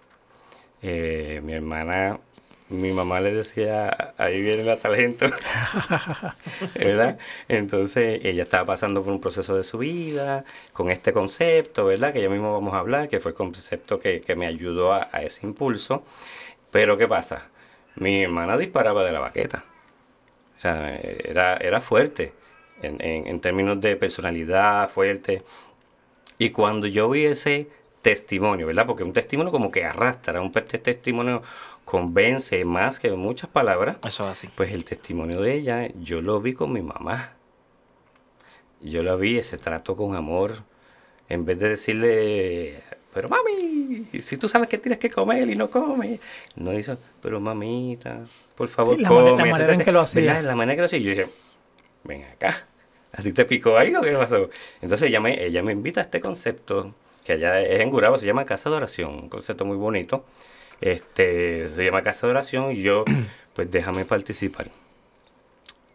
[0.83, 2.20] Eh, mi hermana,
[2.68, 5.27] mi mamá le decía, ahí viene la sargento,
[6.75, 7.18] ¿verdad?
[7.49, 12.12] Entonces ella estaba pasando por un proceso de su vida con este concepto, ¿verdad?
[12.12, 15.09] Que ya mismo vamos a hablar, que fue el concepto que, que me ayudó a,
[15.12, 16.05] a ese impulso.
[16.70, 17.51] Pero ¿qué pasa?
[17.97, 19.64] Mi hermana disparaba de la baqueta.
[20.57, 22.33] O sea, era, era fuerte
[22.83, 25.42] en, en- en términos de personalidad, fuerte.
[26.38, 27.68] Y cuando yo vi ese
[28.03, 28.87] testimonio, ¿verdad?
[28.87, 31.42] Porque un testimonio como que arrastra, un testimonio
[31.85, 33.97] convence más que muchas palabras.
[34.07, 34.49] Eso es así.
[34.55, 37.33] Pues el testimonio de ella, yo lo vi con mi mamá.
[38.81, 40.57] Yo la vi, ese trato con amor.
[41.29, 42.83] En vez de decirle,
[43.14, 46.20] pero mami, si tú sabes que tienes que comer y no comes.
[46.57, 49.51] No hizo, pero mamita, por favor, Sí, la manera- la come.
[49.53, 50.20] manera en que lo hacía.
[50.35, 50.42] ¿verdad?
[50.44, 50.99] La manera que lo hacía.
[50.99, 51.29] Yo dije,
[52.03, 52.66] ven acá,
[53.16, 54.03] ¿a ti te picó algo?
[54.03, 54.50] ¿Qué pasó?
[54.83, 58.27] Entonces ella me, ella me invita a este concepto, que allá es en Gurabo, se
[58.27, 60.24] llama Casa de Oración, un concepto muy bonito.
[60.81, 63.05] Este, se llama Casa de Oración y yo,
[63.55, 64.66] pues déjame participar.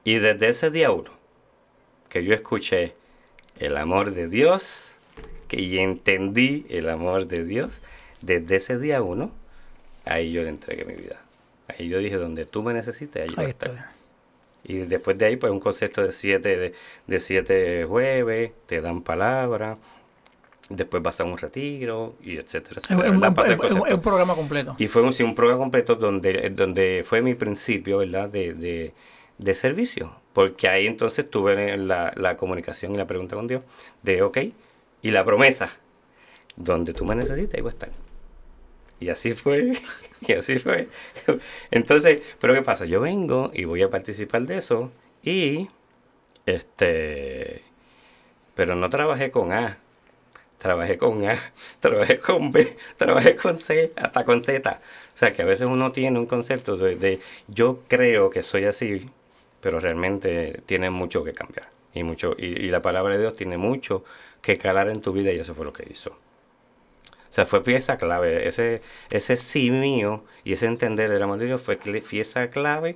[0.03, 1.11] Y desde ese día uno,
[2.07, 2.95] que yo escuché
[3.59, 4.95] el amor de Dios,
[5.47, 7.81] que y entendí el amor de Dios,
[8.21, 9.31] desde ese día uno,
[10.05, 11.19] ahí yo le entregué mi vida.
[11.67, 13.98] Ahí yo dije, donde tú me necesites, ahí, Ahí estar.
[14.69, 16.73] Y después de ahí, pues un concepto de siete, de,
[17.07, 19.77] de siete jueves, te dan palabra,
[20.69, 23.07] después vas a un retiro, y etcétera, Es etcétera.
[23.87, 24.75] es- un programa completo.
[24.77, 28.29] Y fue un, sí, un programa completo donde, donde fue mi principio, ¿verdad?
[28.29, 28.93] De, de,
[29.39, 30.13] de servicio.
[30.33, 33.63] Porque ahí entonces tuve la, la comunicación y la pregunta con Dios
[34.03, 34.37] de, ok,
[35.01, 35.71] y la promesa,
[36.55, 37.89] donde tú me necesites, ahí voy a estar.
[38.99, 39.73] Y así fue,
[40.21, 40.89] y así fue.
[41.71, 42.85] Entonces, pero ¿qué pasa?
[42.85, 44.91] Yo vengo y voy a participar de eso
[45.23, 45.69] y,
[46.45, 47.61] este,
[48.55, 49.77] pero no trabajé con A,
[50.57, 51.37] trabajé con A,
[51.79, 54.81] trabajé con B, trabajé con C, hasta con Z.
[55.13, 58.65] O sea que a veces uno tiene un concepto de, de yo creo que soy
[58.65, 59.09] así,
[59.61, 61.69] pero realmente tiene mucho que cambiar.
[61.93, 64.03] Y, mucho, y, y la palabra de Dios tiene mucho
[64.41, 66.15] que calar en tu vida y eso fue lo que hizo.
[67.29, 68.47] O sea, fue pieza clave.
[68.47, 72.95] Ese, ese sí mío y ese entender el amor de Dios fue pieza clave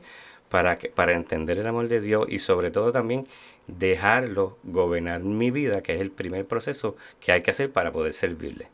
[0.49, 3.27] para, que, para entender el amor de Dios y sobre todo también
[3.67, 8.13] dejarlo gobernar mi vida, que es el primer proceso que hay que hacer para poder
[8.13, 8.67] servirle.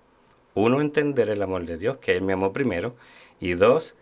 [0.56, 2.96] Uno, entender el amor de Dios, que Él me amó primero.
[3.40, 3.96] Y dos,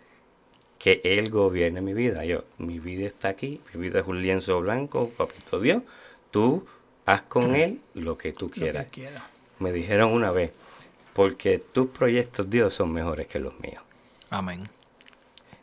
[0.79, 2.25] que Él gobierne mi vida.
[2.25, 5.83] Yo, mi vida está aquí, mi vida es un lienzo blanco, papito Dios.
[6.31, 6.65] Tú
[7.05, 8.87] haz con Él lo que tú Lo que quieras.
[8.91, 9.29] quiera.
[9.59, 10.51] Me dijeron una vez,
[11.17, 13.81] porque tus proyectos, Dios, son mejores que los míos.
[14.29, 14.69] Amén.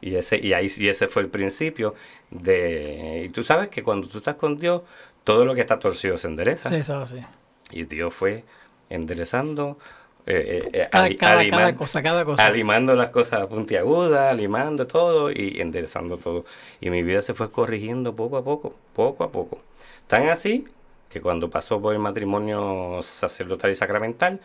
[0.00, 1.94] Y ese, y ahí y ese fue el principio
[2.30, 3.22] de.
[3.26, 4.82] Y tú sabes que cuando tú estás con Dios,
[5.22, 6.68] todo lo que está torcido se endereza.
[6.70, 7.24] Sí, eso es así.
[7.70, 8.42] Y Dios fue
[8.90, 9.78] enderezando.
[10.26, 12.44] eh, eh, eh, Cada, ali- cada, aliman- cada cosa, cada cosa.
[12.46, 16.44] Alimando las cosas puntiagudas, limando todo y enderezando todo.
[16.80, 19.60] Y mi vida se fue corrigiendo poco a poco, poco a poco.
[20.08, 20.64] Tan así
[21.10, 24.40] que cuando pasó por el matrimonio sacerdotal y sacramental,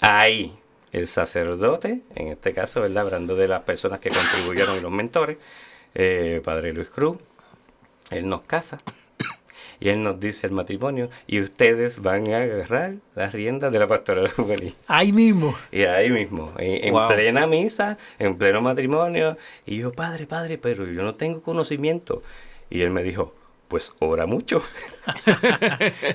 [0.00, 0.56] ahí
[0.92, 3.04] el sacerdote, en este caso, ¿verdad?
[3.04, 5.36] Hablando de las personas que contribuyeron y los mentores,
[5.94, 7.16] eh, Padre Luis Cruz,
[8.10, 8.78] él nos casa
[9.80, 13.86] y él nos dice el matrimonio y ustedes van a agarrar las riendas de la
[13.86, 14.74] pastoral juvenil.
[14.86, 15.54] Ahí mismo.
[15.70, 17.08] Y ahí mismo, en, en Wow.
[17.08, 19.36] plena misa, en pleno matrimonio.
[19.66, 22.22] Y yo, padre, padre, pero yo no tengo conocimiento.
[22.70, 23.34] Y él me dijo,
[23.68, 24.62] pues ora mucho.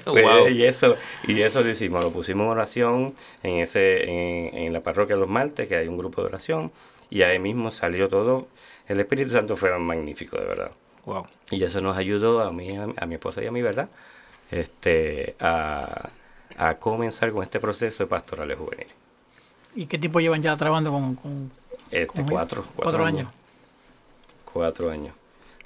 [0.05, 0.47] Pues, Wow.
[0.49, 0.95] Y eso,
[1.27, 5.21] y eso lo hicimos, lo pusimos en oración en ese, en, en la parroquia de
[5.21, 6.71] los martes, que hay un grupo de oración,
[7.09, 8.47] y ahí mismo salió todo.
[8.87, 10.71] El Espíritu Santo fue magnífico, de verdad.
[11.05, 11.25] Wow.
[11.49, 13.89] Y eso nos ayudó a mí, a, a mi esposa y a mí, ¿verdad?
[14.49, 16.09] Este, a,
[16.57, 18.93] a comenzar con este proceso de pastorales juveniles.
[19.75, 21.51] ¿Y qué tiempo llevan ya trabajando con, con
[21.89, 23.29] Este, con cuatro, Cuatro años.
[24.51, 25.15] Cuatro años.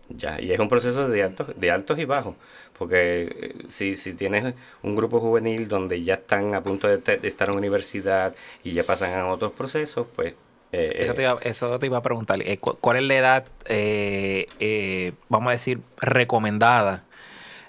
[0.07, 2.35] Ya, y es un proceso de altos, de altos y bajos,
[2.77, 7.17] porque eh, si, si tienes un grupo juvenil donde ya están a punto de, te-
[7.17, 10.35] de estar en universidad y ya pasan a otros procesos, pues...
[10.71, 12.39] eh, Eso te, iba, eso te iba a preguntar.
[12.43, 17.03] eh, cu- ¿Cuál es la edad, eh, eh, vamos a decir, recomendada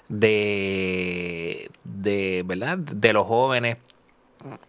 [0.09, 2.77] de, de, ¿verdad?
[2.77, 3.77] de los jóvenes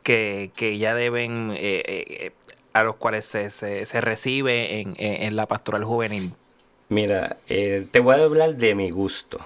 [0.03, 2.33] que, que ya deben, eh, eh, eh,
[2.73, 6.35] a los cuales se, se, se recibe en, en- en la pastoral juvenil?
[6.89, 9.39] Mira, eh, te voy a hablar de mi gusto.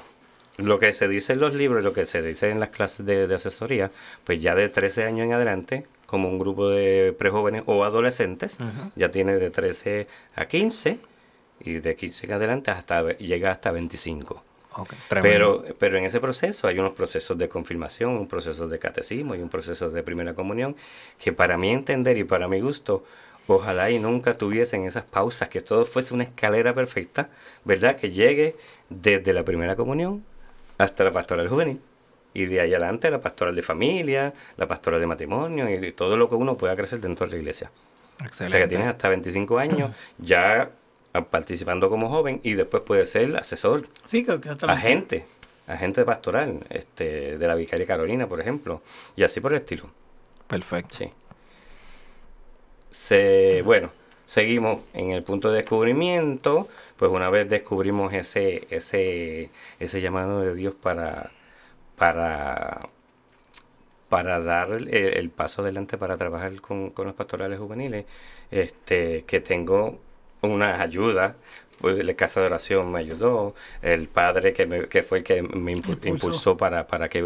[0.59, 3.26] Lo que se dice en los libros, lo que se dice en las clases de,
[3.26, 3.90] de asesoría,
[4.24, 8.59] pues ya de 13 años en adelante, como un grupo de prejóvenes o adolescentes,
[8.96, 10.98] ya tiene de 13 a 15
[11.61, 14.44] y de 15 en adelante hasta llega hasta 25.
[14.76, 15.62] Ok, tremendo.
[15.62, 19.40] Pero, pero en ese proceso hay unos procesos de confirmación, un proceso de catecismo y
[19.40, 20.76] un proceso de primera comunión
[21.18, 23.05] que para mi entender y para mi gusto,
[23.46, 27.28] ojalá y nunca tuviesen esas pausas, que todo fuese una escalera perfecta,
[27.64, 27.96] ¿verdad?
[27.96, 28.57] Que llegue
[28.88, 30.24] desde la primera comunión
[30.78, 31.81] hasta la pastoral juvenil.
[32.35, 36.28] Y de ahí adelante la pastoral de familia, la pastoral de matrimonio y todo lo
[36.28, 37.70] que uno pueda crecer dentro de la iglesia.
[38.16, 38.59] O sea Excelente.
[38.61, 40.70] que tienes hasta 25 años ya
[41.31, 45.26] participando como joven y después puedes ser asesor Sí, que, agente,
[45.66, 48.81] agente pastoral, este, de la Vicaria Carolina, por ejemplo,
[49.14, 49.90] y así por el estilo.
[50.46, 50.96] Perfecto.
[50.96, 51.11] Sí.
[53.64, 53.90] Bueno,
[54.26, 59.50] seguimos en el punto de descubrimiento, pues una vez descubrimos ese, ese,
[59.81, 61.31] ese llamado de Dios para,
[61.96, 62.88] para,
[64.09, 68.05] para dar el, paso adelante para trabajar con, con los pastorales juveniles,
[68.50, 69.98] este, que tengo
[70.42, 71.37] una ayuda, pues
[71.83, 75.73] la casa de oración me ayudó, el padre que, me- que fue el que me
[75.75, 76.09] impu- Impulsó.
[76.09, 77.23] impulsó para, para que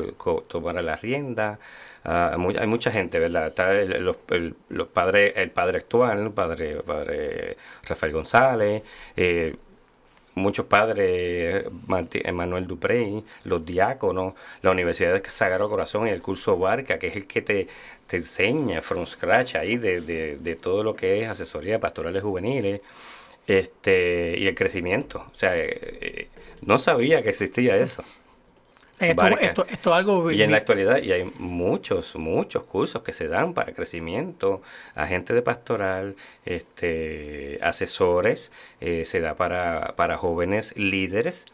[0.49, 1.59] tomara la rienda.
[2.05, 3.49] Ah, hay mucha gente, ¿verdad?
[3.49, 8.83] Está el, los, el- los padres, el padre actual, el padre, padre Rafael González,
[9.17, 9.57] eh,
[10.35, 11.65] muchos padres,
[12.33, 17.17] Manuel Duprey, los diáconos, la Universidad de Sagrado Corazón y el curso Barca, que es
[17.17, 17.67] el que te,
[18.07, 22.83] te enseña from scratch ahí de, de, de todo lo que es asesoría pastorales juveniles
[23.47, 25.25] este y el crecimiento.
[25.33, 26.29] O sea, eh, eh,
[26.63, 28.03] no sabía que existía eso.
[28.99, 29.45] esto, Barca.
[29.45, 33.29] esto, esto es algo Y en la actualidad y hay muchos, muchos cursos que se
[33.29, 34.63] dan para crecimiento,
[34.95, 41.47] agente de pastoral, este, asesores, eh, se da para, para jóvenes líderes.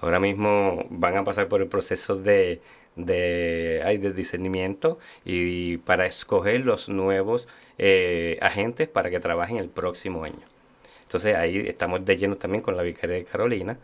[0.00, 2.60] Ahora mismo van a pasar por el proceso de,
[2.94, 9.68] de, ay, de discernimiento y para escoger los nuevos eh, agentes para que trabajen el
[9.68, 10.57] próximo año.
[11.08, 13.78] Entonces ahí estamos de lleno también con la Vicaria de Carolina.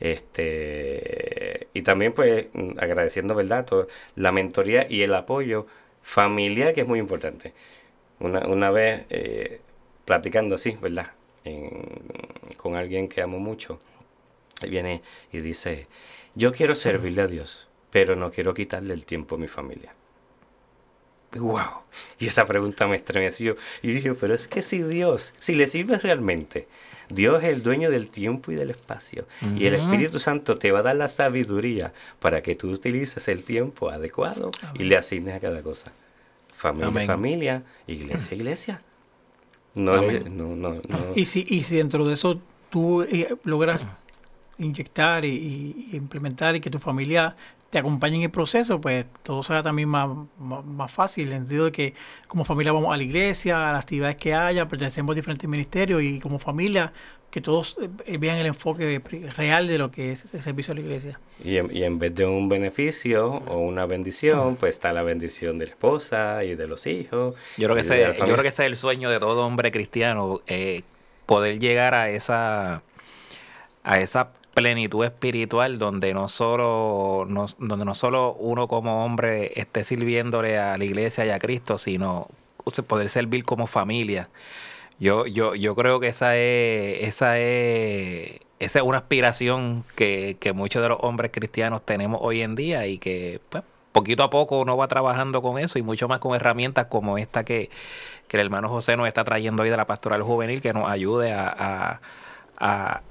[0.00, 2.46] Este, y también pues
[2.78, 3.66] agradeciendo, ¿verdad?
[3.66, 5.66] Todo, la mentoría y el apoyo
[6.02, 7.52] familiar que es muy importante.
[8.18, 9.60] Una, una vez eh,
[10.06, 11.12] platicando así, ¿verdad?
[12.56, 13.78] Con alguien que amo mucho,
[14.62, 15.86] viene y dice,
[16.34, 19.92] yo quiero servirle a Dios, pero no quiero quitarle el tiempo a mi familia.
[21.36, 21.82] ¡Wow!
[22.18, 23.56] Y esa pregunta me estremeció.
[23.82, 26.66] Y dije, pero es que si Dios, si le sirves realmente,
[27.08, 29.26] Dios es el dueño del tiempo y del espacio.
[29.56, 29.74] Y el.
[29.74, 34.50] Espíritu Santo te va a dar la sabiduría para que tú utilices el tiempo adecuado
[34.74, 35.92] y le asignes a cada cosa.
[36.54, 37.06] Familia, Amén.
[37.06, 38.82] familia, iglesia, iglesia.
[39.74, 41.12] No, no, no, no.
[41.14, 42.40] Y si, y si dentro de eso
[42.70, 43.86] tú eh, logras
[44.58, 47.34] inyectar y- y implementar y que tu familia
[47.70, 51.38] te acompañe en el proceso, pues todo será también más, más, más fácil, en el
[51.42, 51.94] sentido de que
[52.26, 56.02] como familia vamos a la iglesia, a las actividades que haya, pertenecemos a diferentes ministerios
[56.02, 56.92] y como familia
[57.30, 59.00] que todos eh, vean el enfoque
[59.36, 61.20] real de lo que es el servicio a la iglesia.
[61.42, 65.58] Y en, y en vez de un beneficio o una bendición, pues está la bendición
[65.58, 67.36] de la esposa y de los hijos.
[67.56, 70.40] Yo creo que ese, yo creo que ese es el sueño de todo hombre cristiano,
[70.48, 70.82] eh,
[71.26, 72.82] poder llegar a esa
[73.82, 79.84] a esa plenitud espiritual donde no solo no- donde no solo uno como hombre esté
[79.84, 82.28] sirviéndole a la iglesia y a Cristo, sino
[82.86, 84.28] poder servir como familia.
[84.98, 90.52] Yo, yo, yo creo que esa es, esa es, esa es una aspiración que, que
[90.52, 94.60] muchos de los hombres cristianos tenemos hoy en día y que pues, poquito a poco
[94.60, 97.70] uno va trabajando con eso y mucho más con herramientas como esta que,
[98.28, 101.32] que el hermano José nos está trayendo hoy de la pastoral juvenil que nos ayude
[101.32, 102.00] a,
[102.58, 103.02] a-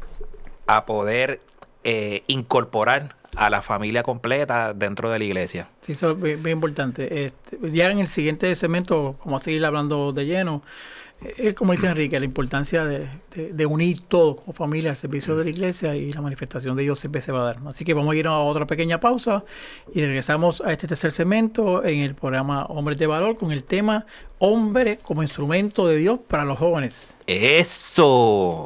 [0.72, 1.42] a poder
[1.84, 5.68] eh, incorporar a la familia completa dentro de la iglesia.
[5.82, 7.26] Sí, eso es bien, bien importante.
[7.26, 10.62] Este, ya en el siguiente segmento, vamos a seguir hablando de lleno.
[11.24, 14.96] eh, Es como dice Enrique, la importancia de, de- de unir todo como familia al
[14.96, 17.60] servicio de la iglesia y la manifestación de Dios siempre se va a dar.
[17.68, 19.44] Así que vamos a ir a otra pequeña pausa
[19.94, 24.06] y regresamos a este tercer segmento en el programa Hombres de Valor con el tema
[24.40, 27.16] Hombre como instrumento de Dios para los jóvenes.
[27.28, 28.66] Eso.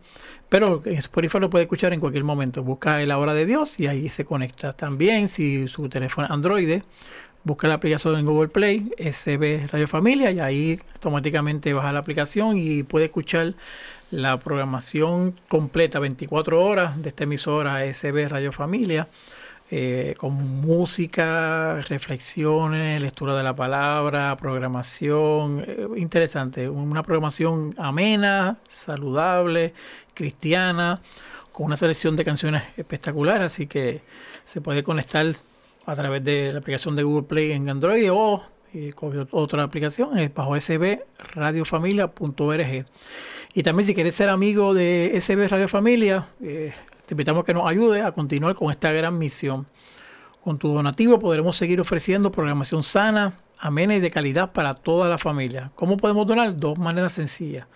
[0.48, 2.64] Pero en Spotify lo puede escuchar en cualquier momento.
[2.64, 4.72] Busca El Hora de Dios y ahí se conecta.
[4.72, 6.80] También, si su teléfono es Android,
[7.44, 12.58] busca la aplicación en Google Play, SB Radio Familia, y ahí automáticamente baja la aplicación
[12.58, 13.54] y puede escuchar
[14.10, 19.08] la programación completa, 24 horas de esta emisora SB Radio Familia,
[19.70, 29.74] eh, con música, reflexiones, lectura de la palabra, programación, eh, interesante, una programación amena, saludable,
[30.14, 31.00] cristiana,
[31.52, 34.00] con una selección de canciones espectacular, así que
[34.46, 35.34] se puede conectar
[35.88, 38.42] a través de la aplicación de Google Play en Android o
[38.74, 38.92] eh,
[39.30, 42.84] otra aplicación es bajo sbradiofamilia.org.
[43.54, 46.74] Y también si quieres ser amigo de SB Radio Familia, eh,
[47.06, 49.66] te invitamos a que nos ayude a continuar con esta gran misión.
[50.44, 55.16] Con tu donativo podremos seguir ofreciendo programación sana, amena y de calidad para toda la
[55.16, 55.72] familia.
[55.74, 56.54] ¿Cómo podemos donar?
[56.54, 57.66] Dos maneras sencillas.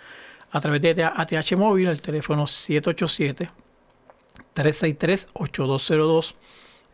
[0.51, 3.49] A través de ATH Móvil, el teléfono 787
[4.53, 6.35] 363 8202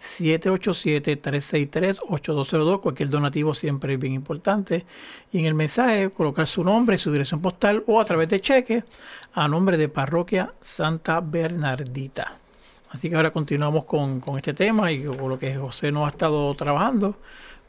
[0.01, 2.81] 787-363-8202.
[2.81, 4.85] Cualquier donativo siempre es bien importante.
[5.33, 8.85] Y en el mensaje colocar su nombre, su dirección postal o a través de cheque
[9.33, 12.39] a nombre de Parroquia Santa Bernardita.
[12.91, 16.11] Así que ahora continuamos con, con este tema y con lo que José nos ha
[16.11, 17.17] estado trabajando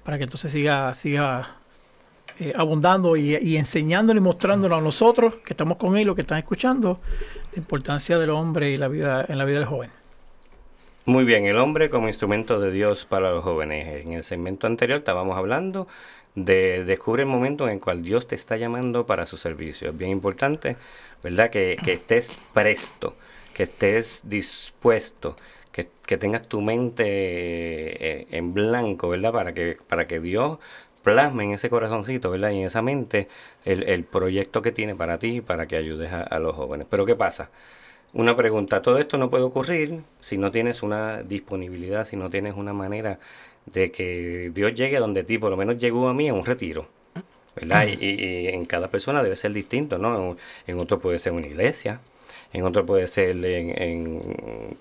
[0.03, 1.57] para que entonces siga, siga
[2.39, 6.21] eh, abundando y, y enseñándole y mostrándonos a nosotros que estamos con él, los que
[6.21, 7.01] están escuchando,
[7.51, 9.98] la importancia del hombre y la vida en la vida del joven.
[11.09, 14.05] Muy bien, el hombre como instrumento de Dios para los jóvenes.
[14.05, 15.87] En el segmento anterior estábamos hablando
[16.35, 19.89] de descubre el momento en el cual Dios te está llamando para su servicio.
[19.89, 20.77] Es bien importante,
[21.23, 21.49] ¿verdad?
[21.49, 23.15] Que, que estés presto,
[23.55, 25.35] que estés dispuesto,
[25.71, 29.31] que, que tengas tu mente eh, en blanco, ¿verdad?
[29.33, 30.59] Para que, para que Dios
[31.01, 32.51] plasme en ese corazoncito, ¿verdad?
[32.51, 33.27] Y en esa mente
[33.65, 36.85] el, el proyecto que tiene para ti, para que ayudes a, a los jóvenes.
[36.87, 37.49] Pero ¿qué pasa?
[38.13, 42.55] Una pregunta, todo esto no puede ocurrir si no tienes una disponibilidad, si no tienes
[42.55, 43.19] una manera
[43.67, 46.87] de que Dios llegue donde ti, por lo menos llegó a mí en un retiro,
[47.55, 47.87] ¿verdad?
[47.87, 50.31] Y, y- y en cada persona debe ser distinto, ¿no?
[50.31, 52.01] En, en otro puede ser una iglesia,
[52.53, 54.19] en otro puede ser en, en-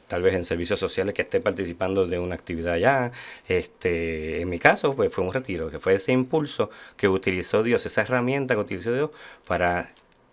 [0.09, 3.13] tal vez en servicios sociales que esté participando de una actividad allá.
[3.49, 7.87] Este, en mi caso, pues fue un retiro, que fue ese impulso que utilizó Dios,
[7.87, 9.11] esa herramienta que utilizó Dios
[9.47, 9.91] para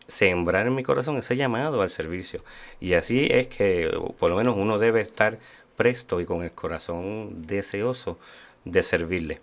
[0.07, 2.39] sembrar en mi corazón ese llamado al servicio.
[2.79, 5.39] Y así es que por lo menos uno debe estar
[5.75, 8.17] presto y con el corazón deseoso
[8.63, 9.41] de servirle.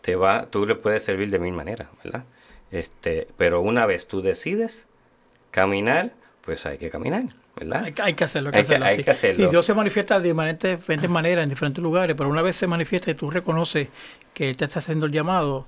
[0.00, 2.24] Te va, tú le puedes servir de mil maneras, ¿verdad?
[2.70, 4.86] Este, pero una vez tú decides
[5.50, 6.12] caminar,
[6.44, 7.24] pues hay que caminar,
[7.56, 7.84] ¿verdad?
[7.84, 8.86] Hay, que- hay que hacerlo, hay que Hay que- hacerlo.
[8.86, 9.04] hay sí.
[9.04, 9.44] que hacerlo.
[9.44, 12.66] Sí, Dios se manifiesta de manera- diferentes maneras en diferentes lugares, pero una vez se
[12.66, 13.88] manifiesta y tú reconoces
[14.34, 15.66] que Él te está haciendo el llamado,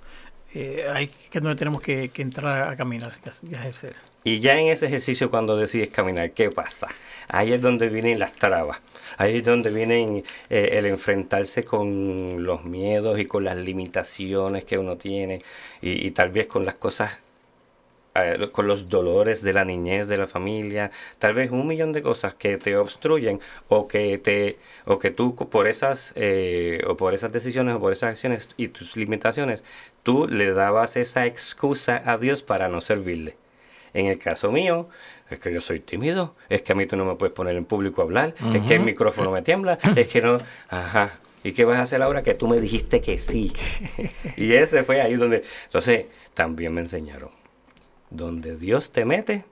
[0.55, 3.95] eh, ahí que es donde tenemos que, entrar a caminar y a ejercer.
[4.25, 6.89] Y ya en ese ejercicio cuando decides caminar, ¿qué pasa?
[7.29, 8.81] Ahí es donde vienen las trabas,
[9.17, 14.79] ahí es donde vienen eh, el enfrentarse con los miedos y con las limitaciones que
[14.79, 15.43] uno tiene
[15.81, 17.19] y tal vez con las cosas,
[18.27, 22.03] eh, con los dolores de la niñez de la familia, tal vez un millón de
[22.03, 27.15] cosas que te obstruyen o que te o que tú por esas eh, o por
[27.15, 29.63] esas decisiones o por esas acciones y tus limitaciones
[30.03, 33.37] tú le dabas esa excusa a Dios para no servirle.
[33.93, 34.89] En el caso mío,
[35.31, 37.65] es que yo soy tímido, es que a mí tú no me puedes poner en
[37.65, 40.39] público a hablar, es que el micrófono me tiembla, es que no,
[40.71, 41.19] ajá.
[41.45, 43.53] ¿Y qué vas a hacer ahora que tú me dijiste que sí?
[44.37, 47.31] y ese fue ahí donde, entonces, también me enseñaron,
[48.11, 49.45] donde Dios te mete,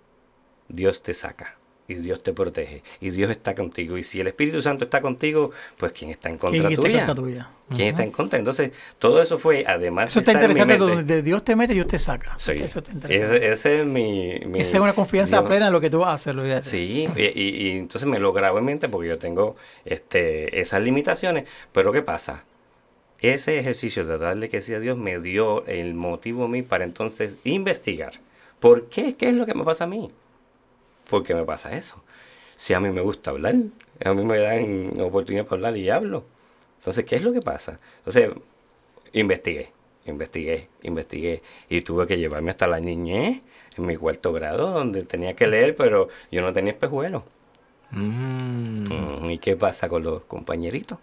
[0.69, 1.57] Dios te saca.
[1.89, 2.83] Y Dios te protege.
[3.01, 3.97] Y Dios está contigo.
[3.97, 7.07] Y si el Espíritu Santo está contigo, pues ¿quién está en contra ¿Quién está tuya?
[7.07, 7.51] contra tuya?
[7.77, 8.41] ¿Quién está en contra?
[8.41, 12.01] Entonces, todo eso fue, además Eso está interesante, mente- donde Dios te mete, Dios te
[12.01, 12.35] saca.
[12.39, 12.55] Sí.
[12.59, 13.37] Eso está interesante.
[13.37, 16.01] Ese, ese es mi, mi- Esa es una confianza Dios- plena en lo que tú
[16.01, 16.69] vas a hacer, olvídate.
[16.71, 19.55] Sí, y, y- y entonces me lo grabo en mente porque yo tengo
[19.85, 21.45] este, esas limitaciones.
[21.71, 22.43] Pero ¿qué pasa?
[23.21, 26.83] Ese ejercicio de darle que sí a Dios me dio el motivo a mí para
[26.83, 28.15] entonces investigar.
[28.61, 29.17] ¿Por qué?
[29.17, 30.11] ¿Qué es lo que me pasa a mí?
[31.09, 32.03] ¿Por qué me pasa eso?
[32.57, 33.55] Si a mí me gusta hablar,
[34.05, 36.25] a mí me dan oportunidad para hablar y hablo.
[36.79, 37.77] Entonces, ¿qué es lo que pasa?
[37.99, 38.31] Entonces,
[39.13, 39.73] investigué,
[40.07, 43.43] investigué, investigué y tuve que llevarme hasta la niñez
[43.77, 47.23] en mi cuarto grado donde tenía que leer, pero yo no tenía espejuelos.
[47.91, 50.99] Mm, ¿Y qué pasa con los compañeritos?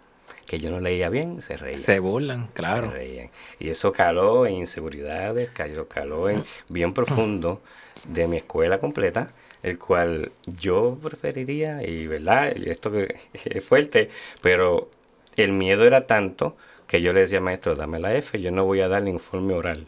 [0.45, 1.79] Que yo no leía bien, se reían.
[1.79, 2.91] se burlan, se claro.
[2.91, 3.29] reían.
[3.59, 7.61] Y eso caló en inseguridades, caló, caló en bien profundo
[8.07, 9.31] de mi escuela completa,
[9.61, 14.09] el cual yo preferiría, y verdad, esto que es fuerte,
[14.41, 14.89] pero
[15.35, 16.55] el miedo era tanto
[16.87, 19.53] que yo le decía maestro, dame la F, yo no voy a dar el informe
[19.53, 19.87] oral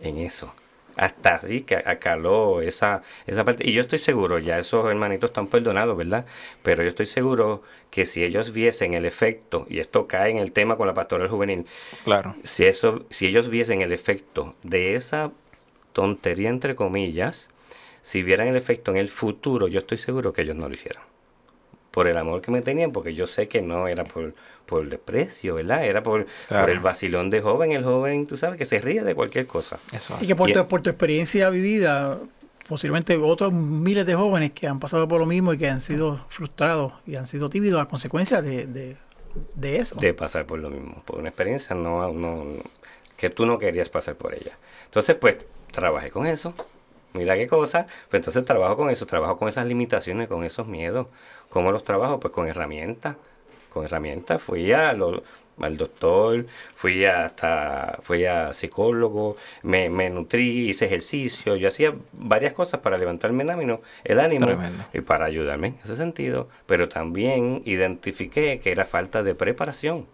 [0.00, 0.52] en eso.
[0.98, 3.66] Hasta así que acaló esa, esa parte.
[3.68, 6.26] Y yo estoy seguro, ya esos hermanitos están perdonados, ¿verdad?
[6.62, 10.50] Pero yo estoy seguro que si ellos viesen el efecto, y esto cae en el
[10.52, 11.66] tema con la pastoral juvenil,
[12.02, 12.34] Claro.
[12.42, 15.30] si, eso, si ellos viesen el efecto de esa
[15.92, 17.48] tontería, entre comillas,
[18.02, 21.04] si vieran el efecto en el futuro, yo estoy seguro que ellos no lo hicieran.
[21.98, 24.32] Por el amor que me tenían, porque yo sé que no era por,
[24.66, 25.84] por el desprecio, ¿verdad?
[25.84, 26.62] Era por, Claro.
[26.66, 27.72] por el vacilón de joven.
[27.72, 29.80] El joven, tú sabes, que se ríe de cualquier cosa.
[29.92, 32.20] Eso Y que por, Y- tu, por tu experiencia vivida,
[32.68, 36.24] posiblemente otros miles de jóvenes que han pasado por lo mismo y que han sido
[36.28, 38.96] frustrados y han sido tímidos a consecuencia de, de,
[39.56, 39.96] de eso.
[39.96, 42.44] de pasar por lo mismo, por una experiencia no, no,
[43.16, 44.56] que tú no querías pasar por ella.
[44.84, 45.38] Entonces, pues,
[45.72, 46.54] trabajé con eso.
[47.14, 47.86] Mira qué cosa.
[48.10, 51.06] Pues entonces trabajo con eso, trabajo con esas limitaciones, con esos miedos.
[51.48, 52.20] ¿Cómo los trabajo?
[52.20, 53.16] Pues con herramientas.
[53.70, 54.40] Con herramientas.
[54.42, 55.22] Fui a lo-
[55.60, 56.46] al doctor,
[56.76, 62.96] fui hasta, fui a psicólogo, me, me nutrí, hice ejercicio, yo hacía varias cosas para
[62.96, 64.84] levantarme el ánimo, el ánimo Tremendo.
[64.94, 70.06] y para ayudarme en ese sentido, pero también identifiqué que era falta de preparación,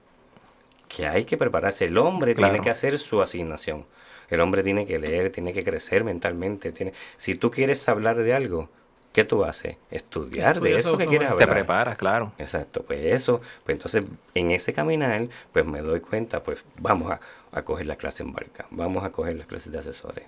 [0.89, 2.53] que hay que prepararse, el hombre Claro.
[2.55, 3.85] tiene que hacer su asignación,
[4.29, 8.35] el hombre tiene que leer, tiene que crecer mentalmente, tiene, si tú quieres hablar de
[8.35, 8.69] algo,
[9.13, 9.77] ¿qué tú haces?
[9.91, 11.37] Estudiar de eso que quieres eso.
[11.37, 11.59] Se hablar.
[11.59, 12.33] prepara, claro.
[12.39, 14.05] Exacto, pues eso, pues entonces
[14.35, 17.21] en ese caminar, pues me doy cuenta, pues vamos a,
[17.53, 20.25] a coger la clase en barca, vamos a coger las clases de asesores.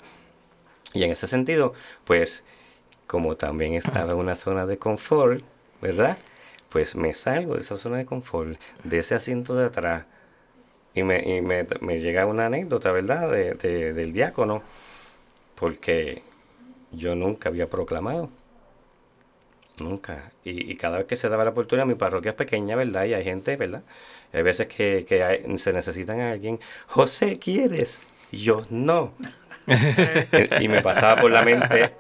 [0.93, 1.75] Y en ese sentido,
[2.05, 2.45] pues
[3.07, 5.43] como también estaba en una zona de confort,
[5.83, 6.17] ¿verdad?
[6.69, 10.07] Pues me salgo de esa zona de confort, de ese asiento de atrás,
[10.97, 13.31] y me, y me, me llega una anécdota, ¿verdad?
[13.31, 14.65] De, de- del diácono,
[15.57, 16.23] porque
[16.93, 18.31] yo nunca había proclamado.
[19.81, 20.33] Nunca.
[20.43, 23.05] Y, y cada vez que se daba la oportunidad, mi parroquia es pequeña, ¿verdad?
[23.05, 23.85] Y hay gente, ¿verdad?
[24.33, 26.61] Hay veces que, que hay- se necesitan a alguien.
[26.87, 28.07] José, ¿quieres?
[28.31, 29.15] Y yo, no.
[30.57, 31.97] y me pasaba por la mente,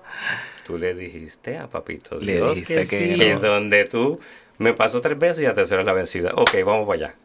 [0.63, 4.21] tú le dijiste a papito Le dijiste que que, donde tú
[4.59, 6.33] me pasó tres veces y la tercera es la vencida.
[6.37, 7.17] Ok, vamos para allá.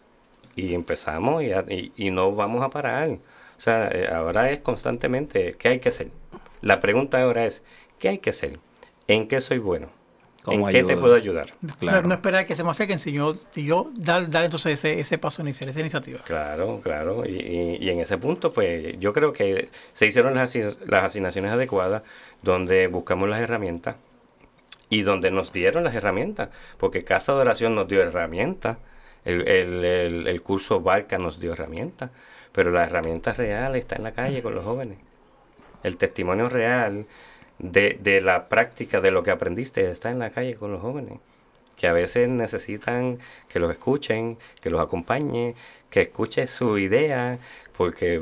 [0.56, 3.10] Y empezamos y, a- y- y no vamos a parar.
[3.10, 6.08] O sea, eh, ahora es constantemente, ¿qué hay que hacer?
[6.62, 7.64] La pregunta ahora es,
[8.00, 8.60] ¿qué hay que hacer?
[9.08, 9.88] ¿En qué soy bueno?
[10.48, 11.52] ¿En ¿Cómo qué te puedo ayudar?
[11.80, 12.02] Claro.
[12.02, 15.20] No, no esperar que se me acerquen, sino y yo dar, dar entonces ese, ese
[15.20, 16.20] paso inicial, esa iniciativa.
[16.26, 17.24] Claro, claro.
[17.28, 20.56] Y, y- y en ese punto, pues yo creo que se hicieron las,
[20.88, 22.02] las asignaciones adecuadas,
[22.42, 23.98] donde buscamos las herramientas
[24.90, 26.50] y donde nos dieron las herramientas,
[26.80, 28.78] porque Casa de Oración nos dio herramientas,
[29.26, 32.12] el, el- el- curso Barca nos dio herramientas,
[32.52, 34.98] pero la herramienta real está en la calle con los jóvenes.
[35.84, 37.06] El testimonio real
[37.60, 41.20] de, de la práctica de lo que aprendiste está en la calle con los jóvenes
[41.78, 43.20] que a veces necesitan
[43.50, 45.56] que los escuchen, que los acompañe,
[45.90, 47.40] que escuche su idea,
[47.78, 48.22] porque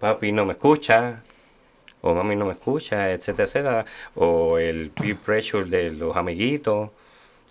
[0.00, 1.22] papi no me escucha,
[2.02, 6.90] o mami no me escucha, etcétera, etcétera, o el peer pressure de los amiguitos,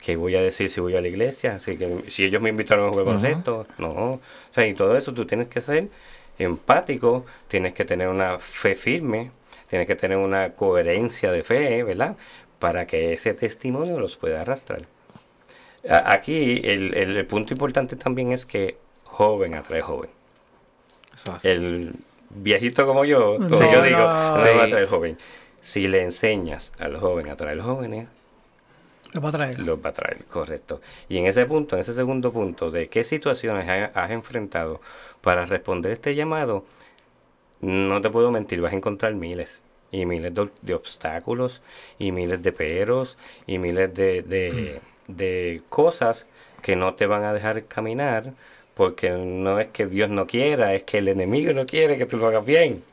[0.02, 2.88] que voy a decir si voy a la iglesia, así que si ellos me invitaron
[2.88, 4.20] a jugar baloncesto, no, o
[4.52, 5.88] sea, y todo eso tú tienes que ser
[6.38, 9.32] empático, tienes que tener una fe firme,
[9.70, 12.16] tienes que tener una coherencia de fe, ¿verdad?
[12.60, 14.84] Para que ese testimonio los pueda arrastrar.
[15.90, 20.10] A- Aquí el, el- el punto importante también es que joven atrae joven.
[21.14, 21.48] Eso así.
[21.48, 21.94] El
[22.30, 24.32] viejito como yo, No, como yo digo, no.
[24.32, 24.50] no Sí.
[24.56, 25.18] va a atraer joven.
[25.62, 28.08] Si le enseñas al joven a traer jóvenes,
[29.16, 29.60] Lo va a traer.
[29.60, 30.82] los va a traer, correcto.
[31.10, 34.82] Y en ese punto, en ese segundo punto, de qué situaciones ha- has enfrentado
[35.22, 36.66] para responder este llamado,
[37.62, 39.62] no te puedo mentir, vas a encontrar miles
[39.92, 41.62] y miles de, de obstáculos
[42.00, 46.28] y miles de peros y miles de, de, de cosas
[46.62, 48.34] que no te van a dejar caminar
[48.76, 52.18] porque no es que Dios no quiera, es que el enemigo no quiere que tú
[52.18, 52.84] lo hagas bien.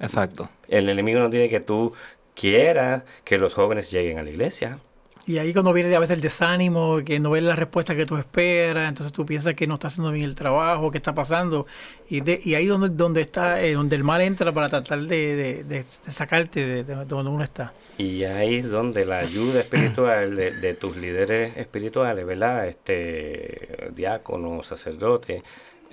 [0.00, 0.48] Exacto.
[0.68, 1.92] El enemigo no tiene que tú
[2.34, 4.78] quieras que los jóvenes lleguen a la iglesia.
[5.26, 8.16] Y ahí cuando viene a veces el desánimo, que no ves la respuesta que tú
[8.16, 11.66] esperas, entonces tú piensas que no está haciendo bien el trabajo, que está pasando.
[12.08, 15.36] Y, de, y ahí donde, donde está, eh, donde el mal entra para tratar de,
[15.36, 17.72] de- de- de sacarte de, de donde uno está.
[17.98, 22.66] Y ahí es donde la ayuda espiritual de, de tus líderes espirituales, ¿verdad?
[22.66, 25.42] Este, diáconos, sacerdotes,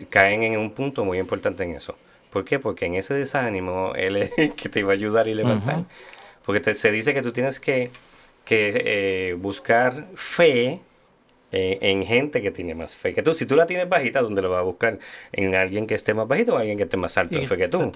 [0.09, 1.97] caen en un punto muy importante en eso.
[2.31, 2.59] ¿Por qué?
[2.59, 5.83] Porque en ese desánimo él es el que te va a ayudar y levantar.
[6.45, 7.91] Porque te- se dice que tú tienes que,
[8.47, 10.79] que eh, buscar fe
[11.51, 13.33] en, en gente que tiene más fe que tú.
[13.33, 14.99] Si tú la tienes bajita, ¿dónde lo vas a buscar?
[15.31, 17.57] En alguien que esté más bajito o alguien que esté más alto Sí, en fe
[17.57, 17.91] que tú.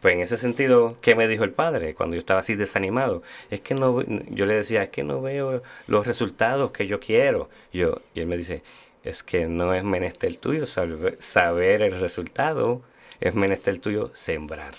[0.00, 3.22] Pues en ese sentido, ¿qué me dijo el padre cuando yo estaba así desanimado?
[3.50, 7.48] Es que no, yo le decía, es que no veo los resultados que yo quiero.
[7.72, 8.62] Yo, y él me dice,
[9.02, 12.82] es que no es menester tuyo saber, saber el resultado,
[13.20, 14.74] es menester tuyo sembrar.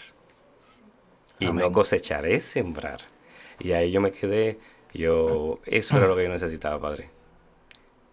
[1.39, 2.99] Y no cosechar, es sembrar.
[3.59, 4.57] Y ahí yo me quedé,
[4.98, 7.10] yo, eso era lo que yo necesitaba, padre.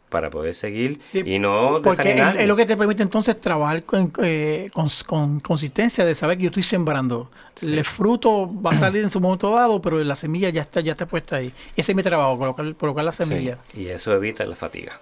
[0.09, 4.13] Para poder seguir Sí, y no Porque es, lo que te permite entonces trabajar con,
[4.23, 7.31] eh, con, con consistencia de saber que yo estoy sembrando.
[7.63, 10.93] El fruto va a salir en su momento dado, pero la semilla ya está, ya
[10.93, 11.51] está puesta ahí.
[11.77, 13.57] Ese es mi trabajo, colocar, colocar la semilla.
[13.73, 15.01] Y eso evita la fatiga.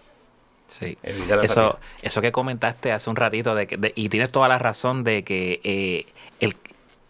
[0.69, 0.97] Sí.
[1.03, 1.79] Evita la Eso, fatiga.
[2.03, 5.25] eso que comentaste hace un ratito, de que, de- y tienes toda la razón de
[5.25, 6.07] que eh,
[6.39, 6.55] el,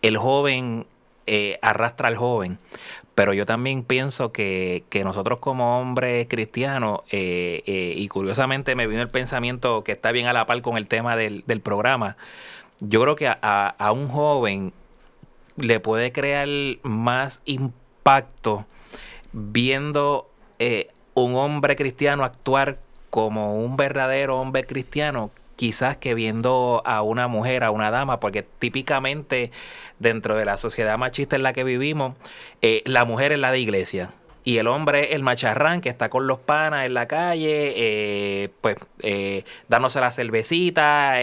[0.01, 0.87] el joven
[1.27, 2.57] eh, arrastra al joven,
[3.21, 8.87] pero yo también pienso que, que nosotros como hombres cristianos, eh, eh, y curiosamente me
[8.87, 12.17] vino el pensamiento que está bien a la par con el tema del, del programa,
[12.81, 13.35] yo creo que a,
[13.79, 14.73] a- un joven
[15.59, 16.49] le puede crear
[16.83, 18.65] más impacto
[19.35, 22.79] viendo eh, un hombre cristiano actuar
[23.11, 25.31] como un verdadero hombre cristiano,
[25.61, 29.51] quizás que viendo a una mujer, a una dama, porque típicamente
[29.99, 32.15] dentro de la sociedad machista en la que vivimos,
[32.63, 34.11] eh, la mujer es la de iglesia.
[34.43, 38.77] Y el hombre el macharrán que está con los panas en la calle, eh, pues
[39.03, 41.17] eh, dándose la cervecita,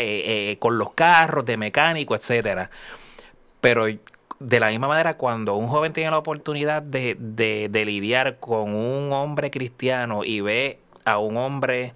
[0.60, 2.70] con los carros de mecánico, etcétera.
[3.60, 3.88] Pero
[4.40, 8.76] de la misma manera, cuando un joven tiene la oportunidad de, de- de lidiar con
[8.76, 11.94] un hombre cristiano y ve a un hombre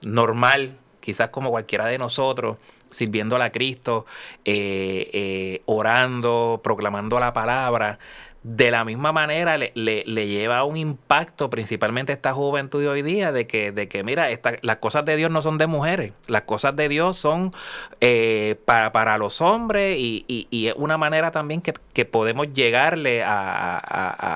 [0.00, 2.56] normal, quizás como cualquiera de nosotros,
[2.90, 4.06] sirviendo a Cristo,
[4.46, 7.98] eh, eh, orando, proclamando la palabra,
[8.44, 12.88] de la misma manera le, le- le lleva un impacto, principalmente a esta juventud de
[12.88, 15.66] hoy día, de que, de que mira, esta- las cosas de Dios no son de
[15.68, 17.52] mujeres, las cosas de Dios son
[18.00, 23.22] eh, para, para los hombres y, y- es una manera también que, que podemos llegarle
[23.22, 23.78] a, a-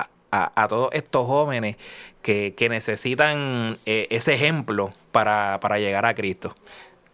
[0.01, 1.75] a- a- a todos estos jóvenes
[2.21, 6.55] que, que necesitan eh, ese ejemplo para, para llegar a Cristo.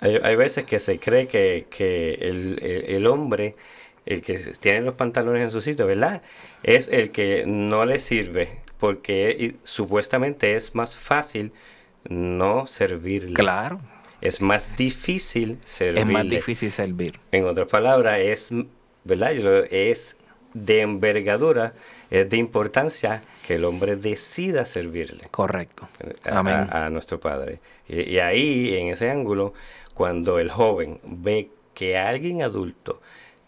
[0.01, 3.55] Hay, hay veces que se cree que, que el, el- el hombre,
[4.05, 6.21] el que tiene los pantalones en su sitio, ¿verdad?
[6.63, 8.49] Es el que no le sirve,
[8.79, 11.51] porque supuestamente es más fácil
[12.09, 13.33] no servirle.
[13.33, 13.79] Claro,
[14.19, 16.01] Es más difícil servirle.
[16.01, 17.13] es más difícil servir.
[17.31, 18.49] En otras palabras, es,
[19.05, 19.31] ¿verdad?
[19.71, 20.17] Es
[20.53, 21.73] de envergadura,
[22.19, 25.87] es de importancia que el hombre decida servirle Correcto.
[26.29, 26.67] a, Amén.
[26.71, 27.59] a- a nuestro Padre.
[27.87, 29.53] Y, y ahí, en ese ángulo,
[29.93, 33.01] cuando el joven ve que alguien adulto,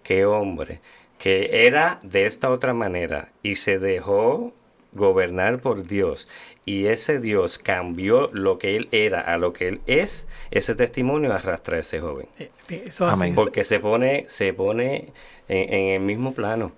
[0.03, 0.81] que hombre,
[1.19, 4.51] que era de esta otra manera y se dejó
[4.93, 6.27] gobernar por Dios
[6.65, 11.33] y ese Dios cambió lo que él era a lo que él es, ese testimonio
[11.33, 12.27] arrastra a ese joven.
[12.39, 13.07] Eh, eh, eso.
[13.07, 13.35] Amén.
[13.35, 15.13] Porque se pone, se pone
[15.47, 16.71] en, en el mismo plano.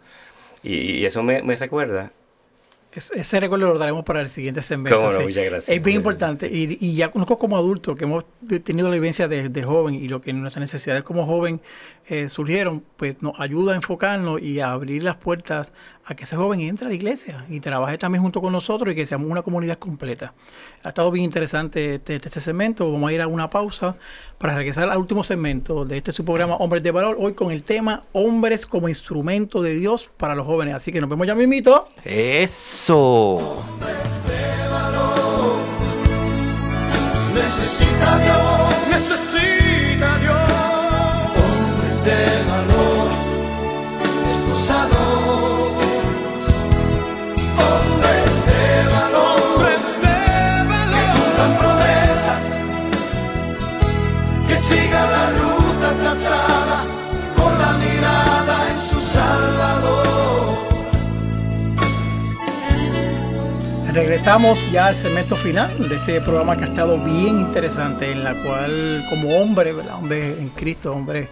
[0.67, 2.11] Y, y eso me, me recuerda
[2.93, 4.61] Es- Ese recuerdo lo daremos para el siguiente.
[4.91, 5.69] Cómo no, muchas gracias.
[5.69, 6.47] Es bien importante.
[6.51, 8.25] Y, y ya nosotros como adultos que hemos
[8.63, 11.61] tenido la vivencia de, de joven y lo que nuestras necesidades como joven
[12.09, 15.73] eh, surgieron, pues nos ayuda a enfocarnos y a abrir las puertas
[16.05, 18.95] a que ese joven entre a la iglesia y trabaje también junto con nosotros y
[18.95, 20.33] que seamos una comunidad completa.
[20.83, 22.89] Ha estado bien interesante este, este segmento.
[22.89, 23.97] Vamos a ir a una pausa
[24.37, 27.63] para regresar al último segmento de este su programa Hombres de Valor, hoy con el
[27.63, 30.75] tema Hombres como instrumento de Dios para los jóvenes.
[30.75, 31.89] Así que nos vemos ya mismito.
[32.05, 33.57] Eso.
[37.33, 39.56] Necesita Dios necesita
[64.17, 68.33] Regresamos ya al segmento final de este programa que ha estado bien interesante, en la
[68.33, 71.29] cual como hombre, hombre en Cristo, hombre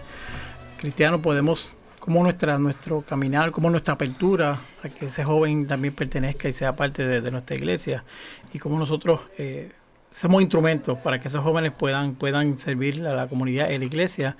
[0.78, 6.48] cristiano, podemos, como nuestra, nuestro caminar, como nuestra apertura a que ese joven también pertenezca
[6.48, 8.04] y sea parte de, nuestra iglesia,
[8.52, 9.72] y como nosotros eh,
[10.08, 14.36] somos instrumentos para que esos jóvenes puedan, puedan servir a la comunidad y la iglesia.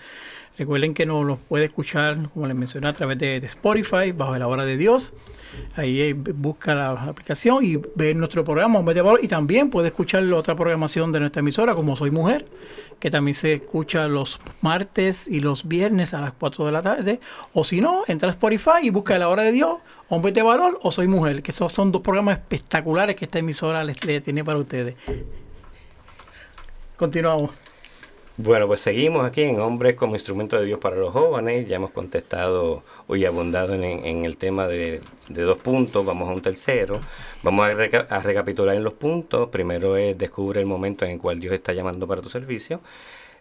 [0.59, 4.49] Recuerden que nos los puede escuchar, como les mencioné, a través de, Spotify, bajo la
[4.49, 5.13] hora de Dios.
[5.75, 9.89] Ahí eh, busca la aplicación y ve nuestro programa Hombres de Valor y también puede
[9.89, 12.47] escuchar la otra programación de nuestra emisora como Soy Mujer,
[12.99, 17.21] que también se escucha los martes y los viernes a las 4 de la tarde.
[17.53, 19.77] O si no, entra a Spotify y busca la hora de Dios,
[20.09, 23.85] Hombres de Valor o Soy Mujer, que esos son dos programas espectaculares que esta emisora
[23.85, 24.95] les, les tiene para ustedes.
[26.97, 27.66] Continuamos.
[28.39, 31.67] Bueno, pues seguimos aquí en Hombres como instrumento de Dios para los jóvenes.
[31.69, 36.05] Ya hemos contestado hoy abundado en, en el tema de, de dos puntos.
[36.05, 37.01] Vamos a un tercero.
[37.43, 39.49] Vamos a, reca- a recapitular en los puntos.
[39.49, 42.81] Primero es descubre el momento en el cual Dios está llamando para tu servicio.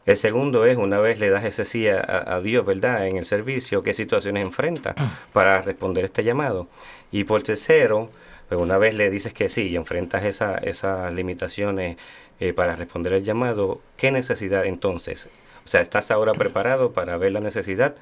[0.06, 2.02] El segundo es, una vez le das ese sí a,
[2.36, 3.08] a Dios, ¿verdad?
[3.08, 4.96] En el servicio, ¿qué situaciones enfrenta
[5.34, 6.68] para responder este llamado?
[7.12, 8.10] Y por tercero,
[8.50, 11.98] pues una vez le dices que sí y enfrentas esa- esas limitaciones
[12.40, 15.28] eh, para responder el llamado, ¿qué necesidad entonces?
[15.66, 17.96] O sea, ¿estás ahora preparado para ver la necesidad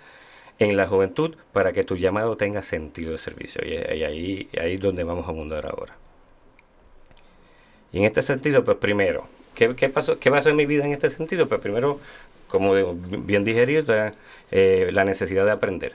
[0.60, 3.62] en la juventud para que tu llamado tenga sentido de servicio?
[3.66, 5.96] Y, ahí, ahí es donde vamos a abundar ahora.
[7.92, 10.92] Y en este sentido, pues primero, ¿qué, qué pasó, ¿qué pasó en mi vida en
[10.94, 11.48] este sentido?
[11.48, 12.00] Pues primero,
[12.48, 13.86] como bien digerido,
[14.52, 15.94] eh, la necesidad de aprender.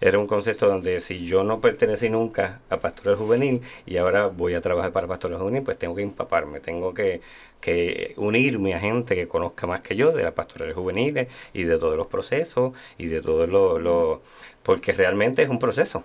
[0.00, 4.54] Era un concepto donde si yo no pertenecí nunca a pastoral juvenil y ahora voy
[4.54, 7.20] a trabajar para pastoral juvenil, pues tengo que empaparme, tengo que,
[7.60, 11.78] que unirme a gente que conozca más que yo de las pastorales juveniles y de
[11.78, 14.22] todos los procesos y de todo lo, lo-
[14.62, 16.04] porque realmente es un proceso.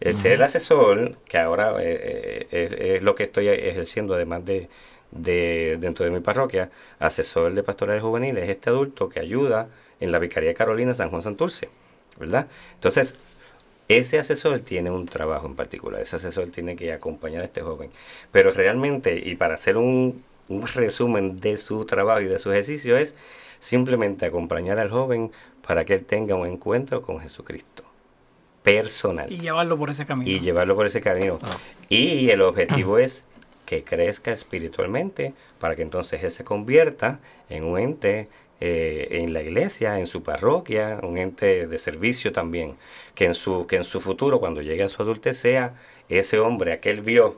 [0.00, 4.68] El ser asesor, que ahora eh, eh, es, es lo que estoy ejerciendo además de,
[5.10, 6.70] de dentro de mi parroquia,
[7.00, 9.68] asesor de pastorales juveniles, es este adulto que ayuda
[10.00, 11.68] en la Vicaría Carolina San Juan Santurce,
[12.18, 12.46] ¿verdad?
[12.74, 13.14] Entonces,
[13.88, 17.90] ese asesor tiene un trabajo en particular, ese asesor tiene que acompañar a este joven,
[18.32, 22.98] pero realmente, y para hacer un, un resumen de su trabajo y de su ejercicio,
[22.98, 23.14] es
[23.60, 25.30] simplemente acompañar al joven
[25.66, 27.82] para que él tenga un encuentro con Jesucristo,
[28.62, 30.30] personal Y llevarlo por ese camino.
[30.30, 31.38] y llevarlo por ese camino.
[31.42, 31.56] Ah.
[31.88, 33.22] Y el objetivo es
[33.64, 38.28] que crezca espiritualmente para que entonces él se convierta en un ente
[38.60, 42.76] eh, en la iglesia, en su parroquia, un ente de servicio también,
[43.14, 45.74] que en su, que en su futuro, cuando llegue a su adultez, sea
[46.08, 47.36] ese hombre, aquel vio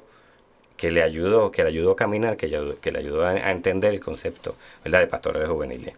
[0.77, 3.93] que le ayudó, que le ayudó a caminar, que, le- que le ayudó a, entender
[3.95, 5.01] el concepto ¿verdad?
[5.01, 5.95] de pastorales juveniles.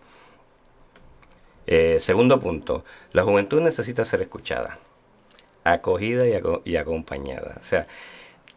[1.67, 4.79] Eh, segundo punto, la juventud necesita ser escuchada
[5.65, 7.57] acogida y, aco- y acompañada.
[7.61, 7.87] O sea,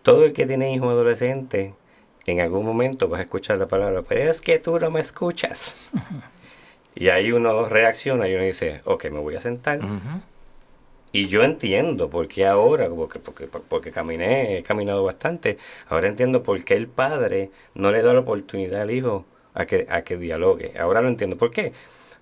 [0.03, 1.73] todo el que tiene hijos adolescentes,
[2.25, 5.73] en algún momento vas a escuchar la palabra, pero es que tú no me escuchas.
[6.95, 9.79] Y ahí uno reacciona y uno dice, ok, me voy a sentar.
[11.11, 16.43] Y yo entiendo por qué ahora, porque, porque, porque caminé, he caminado bastante, ahora entiendo
[16.43, 20.17] por qué el padre no le da la oportunidad al hijo a que, a que
[20.17, 20.73] dialogue.
[20.77, 21.37] Ahora lo entiendo.
[21.37, 21.71] ¿Por qué?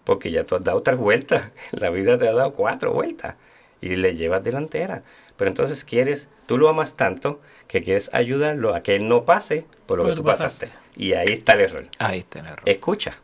[0.04, 3.36] Porque ya tú has dado tres vueltas, la vida te ha dado cuatro vueltas
[3.82, 5.04] y le llevas delantera.
[5.38, 9.66] Pero entonces quieres, tú lo amas tanto que quieres ayudarlo a que él no pase
[9.88, 10.68] por lo Por que tú pasaste.
[10.68, 10.84] pasaste.
[10.96, 11.86] Y ahí está el error.
[11.98, 12.62] Ahí está el error.
[12.66, 13.16] Escucha.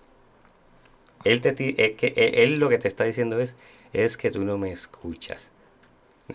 [1.24, 3.56] Él, te, es que, él, él lo que te está diciendo es,
[3.94, 5.52] es que tú no me escuchas.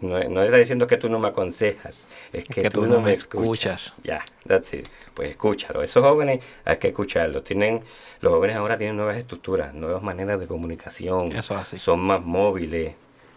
[0.00, 3.94] No, no está diciendo que tú no me aconsejas, es que, tú, no me escuchas.
[4.02, 4.88] Ya, that's it.
[5.14, 5.82] Pues escúchalo.
[5.82, 7.44] Esos jóvenes hay que escucharlos.
[7.44, 7.82] Tienen,
[8.20, 11.30] los jóvenes ahora tienen nuevas estructuras, nuevas maneras de comunicación.
[11.30, 11.78] Eso es así.
[11.78, 12.94] Son más móviles,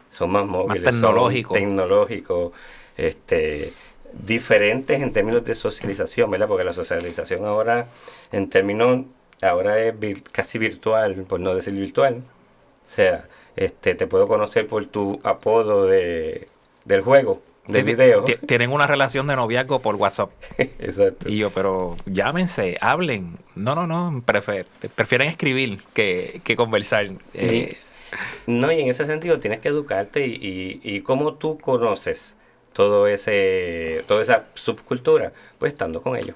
[0.10, 0.84] son más móviles.
[0.84, 1.54] son tecnológicos.
[1.54, 2.54] tecnológicos.
[2.98, 3.74] Este,
[4.12, 6.48] diferentes en términos de socialización, ¿verdad?
[6.48, 7.88] Porque la socialización ahora,
[8.32, 9.06] en términos,
[9.42, 12.22] ahora es vir- casi virtual, por no decir virtual.
[12.90, 13.26] O sea,
[13.56, 16.48] este, te puedo conocer por tu apodo de,
[16.86, 18.24] del juego, de Sí, video.
[18.24, 20.30] ti- Tienen una relación de noviazgo por WhatsApp.
[20.58, 21.28] Exacto.
[21.30, 23.38] Y yo, pero llámense, hablen.
[23.56, 24.24] No, no, no.
[24.26, 24.66] prefer-
[24.96, 27.10] prefieren escribir que, que conversar.
[27.34, 27.78] Eh,
[28.46, 32.38] No, y en ese sentido tienes que educarte y, y, y cómo tú conoces
[32.72, 36.36] todo ese, toda esa subcultura, pues estando con ellos.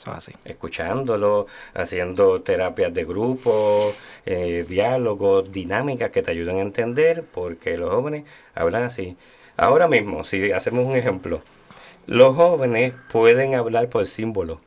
[0.00, 0.32] Eso es así.
[0.44, 3.92] escuchándolo, haciendo terapias de grupo,
[4.26, 8.24] eh, diálogos, dinámicas que te ayudan a entender porque los jóvenes
[8.54, 9.16] hablan así.
[9.56, 11.42] Ahora mismo, si hacemos un ejemplo,
[12.06, 14.58] los jóvenes pueden hablar por símbolos,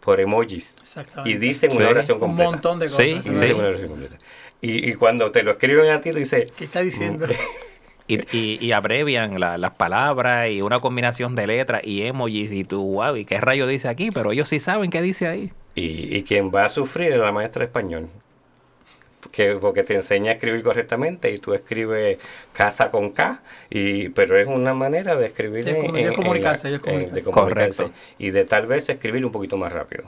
[0.00, 1.30] por emojis, Exactamente.
[1.30, 1.90] y dicen una Sí.
[1.90, 2.50] oración un completa.
[2.50, 3.04] montón de cosas.
[3.04, 4.16] Sí, dicen una oración completa.
[4.60, 7.26] Y, y cuando te lo escriben a ti, tú dices, ¿Qué está diciendo?
[8.08, 12.64] Y, y, y abrevian la- las palabras y una combinación de letras y emojis y
[12.64, 14.10] tú, wow, ¿y qué rayo dice aquí?
[14.10, 15.52] Pero ellos sí saben qué dice ahí.
[15.74, 18.08] Y, y quien va a sufrir es la maestra de español.
[19.32, 22.18] Que, porque te enseña a escribir correctamente y tú escribes
[22.52, 26.82] casa con K, y, pero es una manera de escribir Es en- comunicarse, la- es
[26.82, 27.14] en- comunicarse.
[27.14, 27.82] de comunicarse.
[27.82, 27.90] Correcto.
[28.18, 30.04] y de tal vez escribir un poquito más rápido.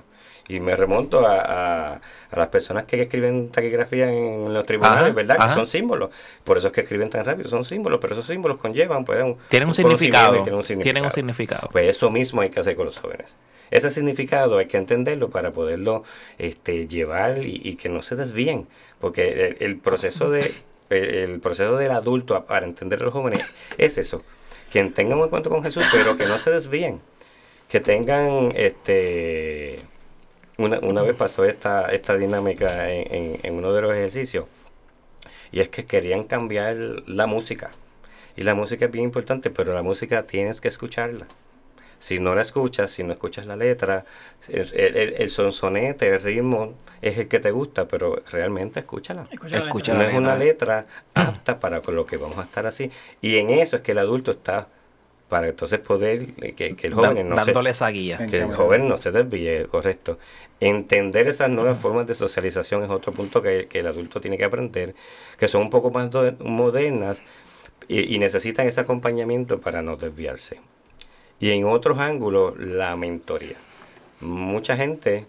[0.55, 2.01] Y me remonto a, a-
[2.32, 5.36] a las personas que escriben taquigrafía en los tribunales, Ajá, ¿verdad?
[5.38, 5.48] ajá.
[5.48, 6.11] Que son símbolos.
[6.44, 9.36] Por eso es que escriben tan rápido, son símbolos, pero esos símbolos conllevan pues, un,
[9.48, 10.32] Tienen un, significado.
[10.34, 10.82] tienen un significado.
[10.84, 11.68] Tienen un significado.
[11.72, 13.36] Pues eso mismo hay que hacer con los jóvenes.
[13.70, 16.03] Ese significado hay que entenderlo para poderlo
[16.38, 18.66] este, llevar y, y que no se desvíen.
[19.01, 20.53] Porque el, el proceso de
[20.90, 23.44] el, el proceso del adulto para entender a los jóvenes
[23.78, 24.22] es eso.
[24.72, 27.01] Que tengan un encuentro con Jesús, pero que no se desvíen.
[27.68, 29.78] Que tengan este
[30.65, 34.47] una, una vez pasó esta, esta dinámica en, en- en uno de los ejercicios.
[35.53, 37.71] Y es que querían cambiar la música.
[38.37, 41.27] Y la música es bien importante, pero la música tienes que escucharla.
[41.99, 44.07] Si no la escuchas, si no escuchas la letra,
[44.49, 49.27] el, el, el sonsonete, el ritmo es el que te gusta, pero realmente escúchala.
[49.31, 50.05] Escucha la Escucha letra.
[50.07, 52.91] No es una letra apta para con lo que vamos a estar así.
[53.21, 54.69] Y en eso es que el adulto está,
[55.31, 58.26] para entonces poder, eh, que, que el joven no se, dándole esa guía.
[58.26, 60.18] que el joven no se desvíe, correcto.
[60.61, 64.45] Entender esas nuevas formas de socialización es otro punto que, que el adulto tiene que
[64.45, 64.95] aprender,
[65.39, 67.22] que son un poco más do- modernas
[67.89, 70.61] y, y necesitan ese acompañamiento para no desviarse.
[71.41, 73.57] Y en otros ángulos, la mentoría.
[74.20, 75.24] Mucha gente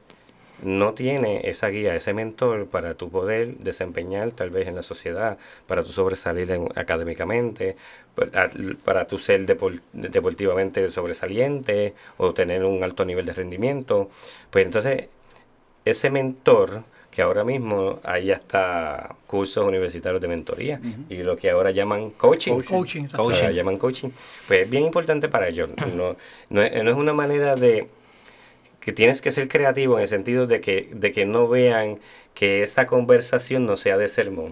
[0.63, 5.37] no tiene esa guía, ese mentor para tu poder desempeñar tal vez en la sociedad,
[5.67, 7.75] para tu sobresalir en- académicamente,
[8.15, 8.49] para,
[8.85, 14.09] para tu ser depor- deportivamente sobresaliente o tener un alto nivel de rendimiento.
[14.49, 15.07] Pues entonces,
[15.85, 21.71] ese mentor, que ahora mismo hay hasta cursos universitarios de mentoría y lo que ahora
[21.71, 22.53] llaman coaching.
[22.53, 22.67] Coaching.
[22.77, 23.07] Coaching.
[23.13, 24.09] Ahora llaman coaching.
[24.47, 25.69] Pues es bien importante para ellos.
[25.93, 26.15] No,
[26.49, 27.87] no no es una manera de
[28.81, 31.99] que tienes que ser creativo en el sentido de que, de que no vean
[32.33, 34.51] que esa conversación no sea de sermón.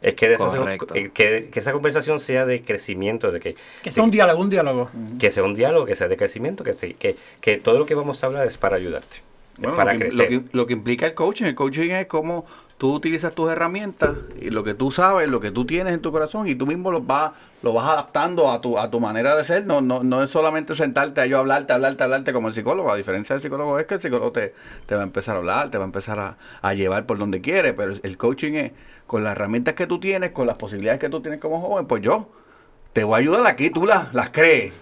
[0.00, 0.46] Es que, de esa-
[0.94, 4.48] eh, que, que esa conversación sea de crecimiento, de que, Que sea un diálogo, un
[4.48, 4.88] diálogo.
[5.18, 8.22] que sea un diálogo, que sea de crecimiento, que, que, que todo lo que vamos
[8.22, 9.16] a hablar es para ayudarte,
[9.58, 10.32] Bueno, para lo, que, crecer.
[10.32, 12.46] lo que- lo que implica el coaching, el coaching es cómo
[12.78, 16.12] tú utilizas tus herramientas y lo que tú sabes, lo que tú tienes en tu
[16.12, 17.32] corazón y tú mismo lo vas,
[17.62, 19.66] lo vas adaptando a tu, a tu manera de ser.
[19.66, 22.92] No, no, no es solamente sentarte a yo hablarte, hablarte, hablarte como el psicólogo.
[22.92, 24.54] A diferencia del psicólogo es que el psicólogo te,
[24.86, 27.40] te va a empezar a hablar, te va a empezar a, a llevar por donde
[27.40, 28.72] quiere, pero el coaching es
[29.08, 32.00] con las herramientas que tú tienes, con las posibilidades que tú tienes como joven, pues
[32.02, 32.28] yo
[32.92, 34.74] te voy a ayudar aquí, tú las, las crees.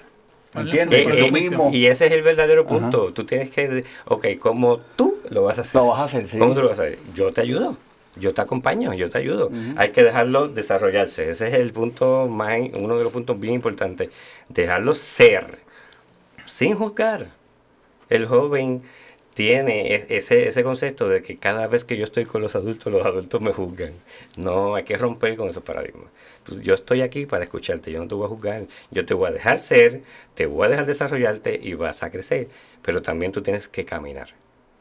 [0.56, 1.06] ¿Me ¿Entiendes?
[1.06, 1.70] Eh, eh, mismo.
[1.72, 3.12] y ese es el verdadero punto.
[3.12, 5.74] Tú tienes que, ok, como tú lo vas a hacer.
[5.80, 6.38] Lo vas a hacer, sí.
[6.38, 6.98] ¿Cómo tú lo vas a hacer?
[7.14, 7.76] Yo te ayudo.
[8.18, 9.50] Yo te acompaño, yo te ayudo.
[9.76, 11.30] Hay que dejarlo desarrollarse.
[11.30, 14.08] Ese es el punto más, uno de los puntos bien importantes.
[14.48, 15.58] Dejarlo ser,
[16.46, 17.26] sin juzgar.
[18.08, 18.82] El joven
[19.36, 22.90] tiene e- ese, ese concepto de que cada vez que yo estoy con los adultos,
[22.90, 23.92] los adultos me juzgan.
[24.36, 26.06] No, hay que romper con esos paradigmas.
[26.42, 29.28] Tú- Yo estoy aquí para escucharte, yo no te voy a juzgar, yo te voy
[29.28, 30.00] a dejar ser,
[30.34, 32.48] te voy a dejar desarrollarte y vas a crecer,
[32.80, 34.30] pero también tú tienes que caminar.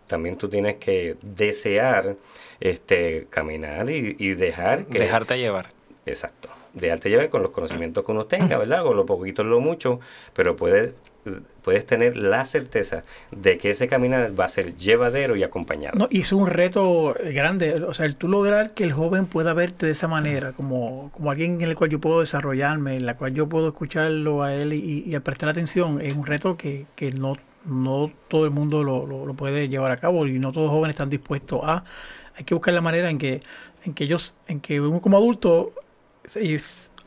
[0.07, 2.15] También tú tienes que desear
[2.61, 5.71] este caminar y, y dejar que Dejarte llevar.
[6.05, 6.47] Exacto.
[6.73, 8.83] Dejarte llevar con los conocimientos que uno tenga, ¿verdad?
[8.83, 9.99] Con lo poquito, lo mucho,
[10.33, 10.93] pero puedes,
[11.63, 15.97] puedes tener la certeza de que ese caminar va a ser llevadero y acompañado.
[15.97, 19.53] No, y es un reto grande, o sea, el tú lograr que el joven pueda
[19.53, 23.17] verte de esa manera, como, como alguien en el cual yo puedo desarrollarme, en la
[23.17, 27.09] cual yo puedo escucharlo a él y, y prestar atención, es un reto que, que
[27.11, 30.65] no, no todo el mundo lo, lo- lo puede llevar a cabo y no todos
[30.67, 31.83] los jóvenes están dispuestos a.
[32.37, 33.41] Hay que buscar la manera en que,
[33.85, 35.73] en que ellos, en que uno como adulto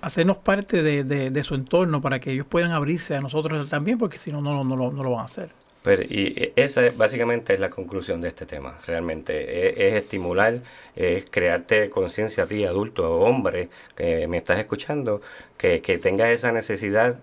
[0.00, 4.18] hacernos parte de, de- su entorno para que ellos puedan abrirse a nosotros también, porque
[4.18, 5.50] si no, no, no, lo- no lo van a hacer.
[5.82, 9.68] Pero, y eh, esa es- básicamente es la conclusión de este tema, realmente.
[9.70, 10.58] Es, es estimular,
[10.96, 15.20] es crearte conciencia a ti, adulto hombre que me estás escuchando,
[15.56, 17.18] que, que tengas esa necesidad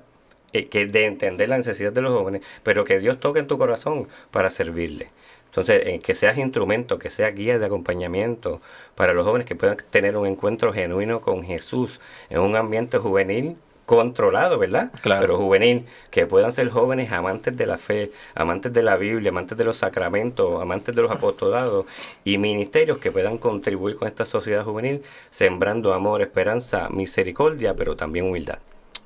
[0.53, 3.57] eh, que de entender la necesidad de los jóvenes, pero que Dios toque en tu
[3.57, 5.09] corazón para servirle.
[5.55, 8.59] Entonces, eh, que seas instrumento, que seas guía de acompañamiento
[8.95, 13.55] para los jóvenes que puedan tener un encuentro genuino con Jesús en un ambiente juvenil
[13.85, 14.91] controlado, ¿verdad?
[15.01, 15.21] Claro.
[15.21, 19.57] Pero juvenil, que puedan ser jóvenes amantes de la fe, amantes de la Biblia, amantes
[19.57, 21.85] de los sacramentos, amantes de los apostolados
[22.25, 28.25] y ministerios que puedan contribuir con esta sociedad juvenil, sembrando amor, esperanza, misericordia, pero también
[28.25, 28.59] humildad.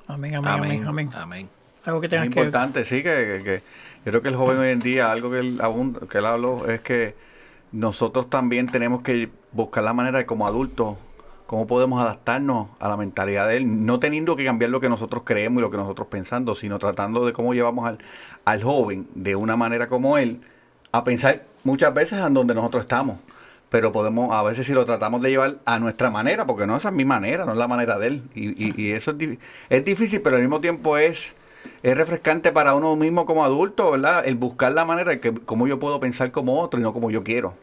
[0.08, 0.86] Amén, amén, amén, Amén.
[0.88, 1.10] amén.
[1.14, 1.48] Amén.
[1.84, 3.62] Algo que Es tengas que importante, sí, que, que- que
[4.04, 5.60] yo creo que el joven hoy en día, algo que él,
[6.08, 7.14] que él habló, es que
[7.72, 10.96] nosotros también tenemos que buscar la manera de como adultos,
[11.46, 15.22] cómo podemos adaptarnos a la mentalidad de él, no teniendo que cambiar lo que nosotros
[15.24, 17.98] creemos y lo que nosotros pensando, sino tratando de cómo llevamos al,
[18.44, 20.40] al joven de una manera como él
[20.92, 23.18] a pensar muchas veces en donde nosotros estamos.
[23.68, 26.88] Pero podemos, a veces si lo tratamos de llevar a nuestra manera, porque no esa
[26.88, 28.22] es mi manera, no es la manera de él.
[28.34, 29.38] Y, y- y eso es,
[29.68, 31.34] es difícil, pero al mismo tiempo es,
[31.82, 34.22] es refrescante para uno mismo como adulto, ¿verdad?
[34.26, 37.10] El buscar la manera de que cómo yo puedo pensar como otro y no como
[37.10, 37.54] yo quiero.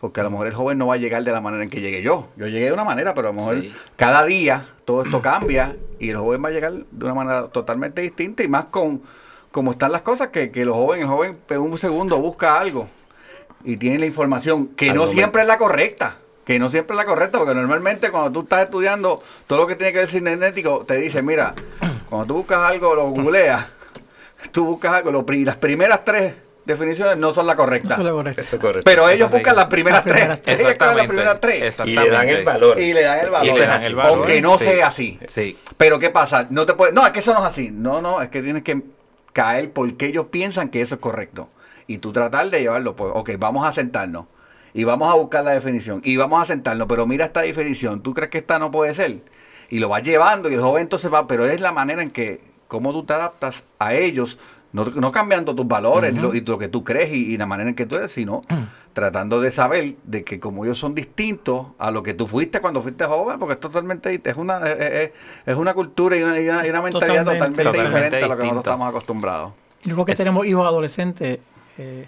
[0.00, 1.80] Porque a lo mejor el joven no va a llegar de la manera en que
[1.80, 2.28] llegué yo.
[2.36, 3.72] Yo llegué de una manera, pero a lo mejor Sí.
[3.96, 8.02] cada día todo esto cambia y el joven va a llegar de una manera totalmente
[8.02, 9.00] distinta y más con
[9.50, 12.88] como están las cosas, que, que los jóvenes, el joven en un segundo busca algo
[13.64, 15.18] y tiene la información que Al no momento.
[15.20, 16.18] siempre es la correcta.
[16.44, 19.76] Que no siempre es la correcta, porque normalmente cuando tú estás estudiando todo lo que
[19.76, 21.54] tiene que ver cibernético, te dice, mira,
[22.08, 23.64] cuando tú buscas algo, lo googleas,
[24.52, 26.34] tú buscas algo, lo las primeras tres
[26.64, 27.94] definiciones no son la correcta.
[27.94, 28.40] Eso es lo correcto.
[28.40, 28.82] Eso es correcto.
[28.84, 30.60] Pero ellos Eso buscan las primeras Las primeras tres.
[30.60, 31.58] Ellos las primeras tres.
[31.60, 32.02] y Exactamente.
[32.04, 32.80] le dan el valor.
[32.80, 33.54] Y le dan el valor.
[33.54, 34.64] Y le dan el valor, Aunque no sí.
[34.64, 35.18] sea así.
[35.26, 35.58] Sí.
[35.76, 36.46] Pero ¿qué pasa?
[36.50, 37.70] No te puedes, no, es que eso no es así.
[37.70, 38.82] No, no, es que tienes que
[39.32, 41.48] caer porque ellos piensan que eso es correcto.
[41.86, 44.26] Y tú tratar de llevarlo, pues, ok, vamos a sentarnos.
[44.72, 46.00] Y vamos a buscar la definición.
[46.02, 48.02] Y vamos a sentarnos, pero mira esta definición.
[48.02, 49.18] ¿Tú crees que esta no puede ser?
[49.70, 52.40] Y lo vas llevando y el joven entonces va, pero es la manera en que,
[52.68, 54.38] cómo tú te adaptas a ellos,
[54.72, 57.68] no, no cambiando tus valores lo- y lo que tú crees y, y la manera
[57.70, 58.42] en que tú eres, sino
[58.92, 62.80] tratando de saber de que como ellos son distintos a lo que tú fuiste cuando
[62.82, 65.10] fuiste joven, porque es totalmente es una es, es-
[65.46, 67.32] es una cultura y una, y una- y una mentalidad Totalmente.
[67.38, 69.52] totalmente, Totalmente diferente a lo que nosotros estamos acostumbrados.
[69.84, 71.38] Yo creo que Es- tenemos hijos adolescentes,
[71.78, 72.06] eh,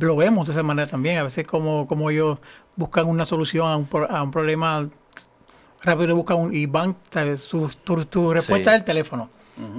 [0.00, 1.18] lo vemos de esa manera también.
[1.18, 2.38] A veces como, como ellos
[2.76, 4.88] buscan una solución a un, pro- a un problema,
[5.84, 6.96] rápido buscan un, y van.
[7.36, 8.74] Su, tu, tu respuesta Sí.
[8.74, 9.30] es el teléfono.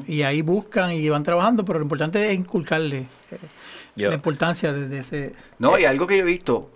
[0.08, 3.38] Y ahí buscan y van trabajando, pero lo importante es inculcarle eh,
[3.98, 5.34] Yo- la importancia de, de ese...
[5.60, 6.70] No, y algo que yo he visto,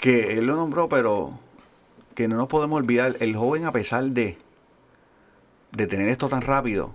[0.00, 1.38] que él lo nombró, pero
[2.14, 4.38] que no nos podemos olvidar, el joven a pesar de,
[5.72, 6.94] de tener esto tan rápido,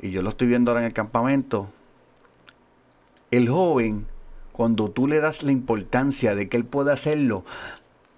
[0.00, 1.68] y yo lo estoy viendo ahora en el campamento,
[3.30, 4.06] el joven,
[4.52, 7.44] cuando tú le das la importancia de que él pueda hacerlo,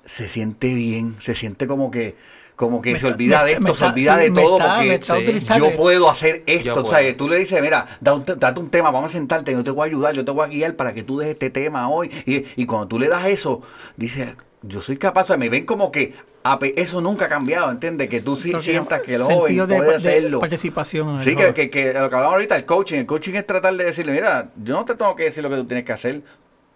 [0.06, 2.16] se siente bien, se siente como que,
[2.56, 5.52] como que Me se está- olvida de esto, se olvida de todo, está- porque Sí.
[5.58, 6.64] yo puedo hacer esto.
[6.64, 7.16] Yo o sea, puedo.
[7.16, 9.70] tú le dices, mira, da un te- date un tema, vamos a sentarte, yo te
[9.70, 12.10] voy a ayudar, yo te voy a guiar para que tú des este tema hoy.
[12.24, 13.60] Y, y cuando tú le das eso,
[13.96, 16.14] dices, yo soy capaz, o sea, me ven como que
[16.76, 18.08] eso nunca ha cambiado, ¿entiendes?
[18.08, 20.38] Que tú sí sientas que el joven de, puede de hacerlo.
[20.40, 21.08] participación.
[21.10, 22.98] en el Sí, que, que, que lo que hablamos ahorita, el coaching.
[22.98, 25.56] El coaching es tratar de decirle, mira, yo no te tengo que decir lo que
[25.56, 26.22] tú tienes que hacer,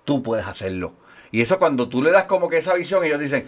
[0.04, 0.92] tú puedes hacerlo.
[1.32, 3.46] Y eso cuando tú le das como que esa visión, ellos dicen,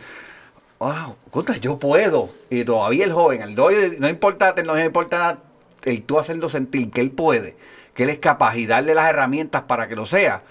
[0.79, 2.31] wow, contra, yo puedo.
[2.51, 5.39] Y todavía el joven, el doy, no importa, no importa nada,
[5.85, 7.57] el tú hacerlo sentir que él puede,
[7.95, 10.43] que él es capaz y darle las herramientas para que lo sea.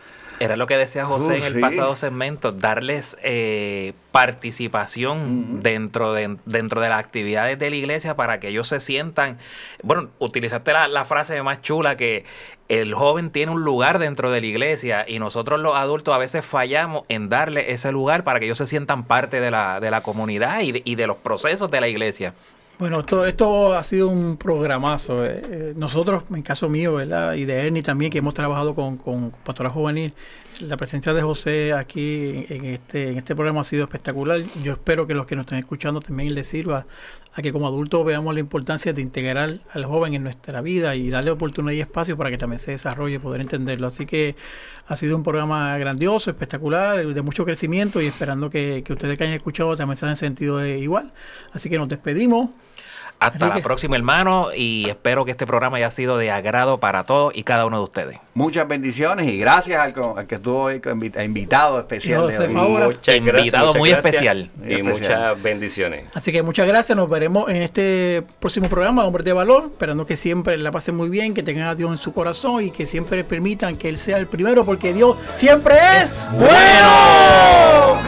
[0.42, 1.60] Era lo que decía José Uh, en el sí.
[1.60, 8.39] pasado segmento, darles eh, participación dentro, de, dentro de las actividades de la iglesia para
[8.39, 9.38] que ellos se sientan,
[9.84, 12.26] bueno, utilizaste la, la frase más chula que
[12.70, 16.46] el joven tiene un lugar dentro de la iglesia y nosotros los adultos a veces
[16.46, 20.02] fallamos en darle ese lugar para que ellos se sientan parte de la, de la
[20.02, 22.34] comunidad y de, y de los procesos de la iglesia.
[22.82, 25.24] Bueno, esto, esto ha sido un programazo.
[25.24, 27.36] eh, eh, nosotros, en caso mío, ¿verdad?
[27.36, 30.16] Y de Ernie también, que hemos trabajado con, con Pastoral Juvenil,
[30.62, 34.42] la presencia de José aquí en, este, en este programa ha sido espectacular.
[34.64, 36.88] Yo espero que los que nos estén escuchando también les sirva
[37.36, 41.12] a que como adultos veamos la importancia de integrar al joven en nuestra vida y
[41.12, 43.88] darle oportunidad y espacio para que también se desarrolle, poder entenderlo.
[43.88, 44.36] Así que
[44.88, 49.24] ha sido un programa grandioso, espectacular, de mucho crecimiento y esperando que, que ustedes que
[49.26, 51.12] hayan escuchado también se hayan sentido igual.
[51.54, 52.50] Así que nos despedimos.
[53.22, 57.38] Hasta la próxima, hermano, y espero que este programa haya sido de agrado para todos
[57.38, 58.17] y cada uno de ustedes.
[58.34, 59.93] Muchas bendiciones y gracias al,
[60.26, 60.82] que estuvo hoy
[61.24, 62.28] invitado especial.
[62.28, 62.47] De hoy.
[62.47, 64.49] Muchas gracias, invitado muy especial.
[64.67, 66.05] Y muchas bendiciones.
[66.15, 70.15] Así que muchas gracias, nos veremos en este próximo programa, Hombres de Valor, esperando que
[70.15, 73.24] siempre la pasen muy bien, que tengan a Dios en su corazón y que siempre
[73.24, 78.01] permitan que Él sea el primero, porque Dios siempre es, bueno.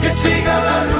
[0.00, 0.99] Que siga la.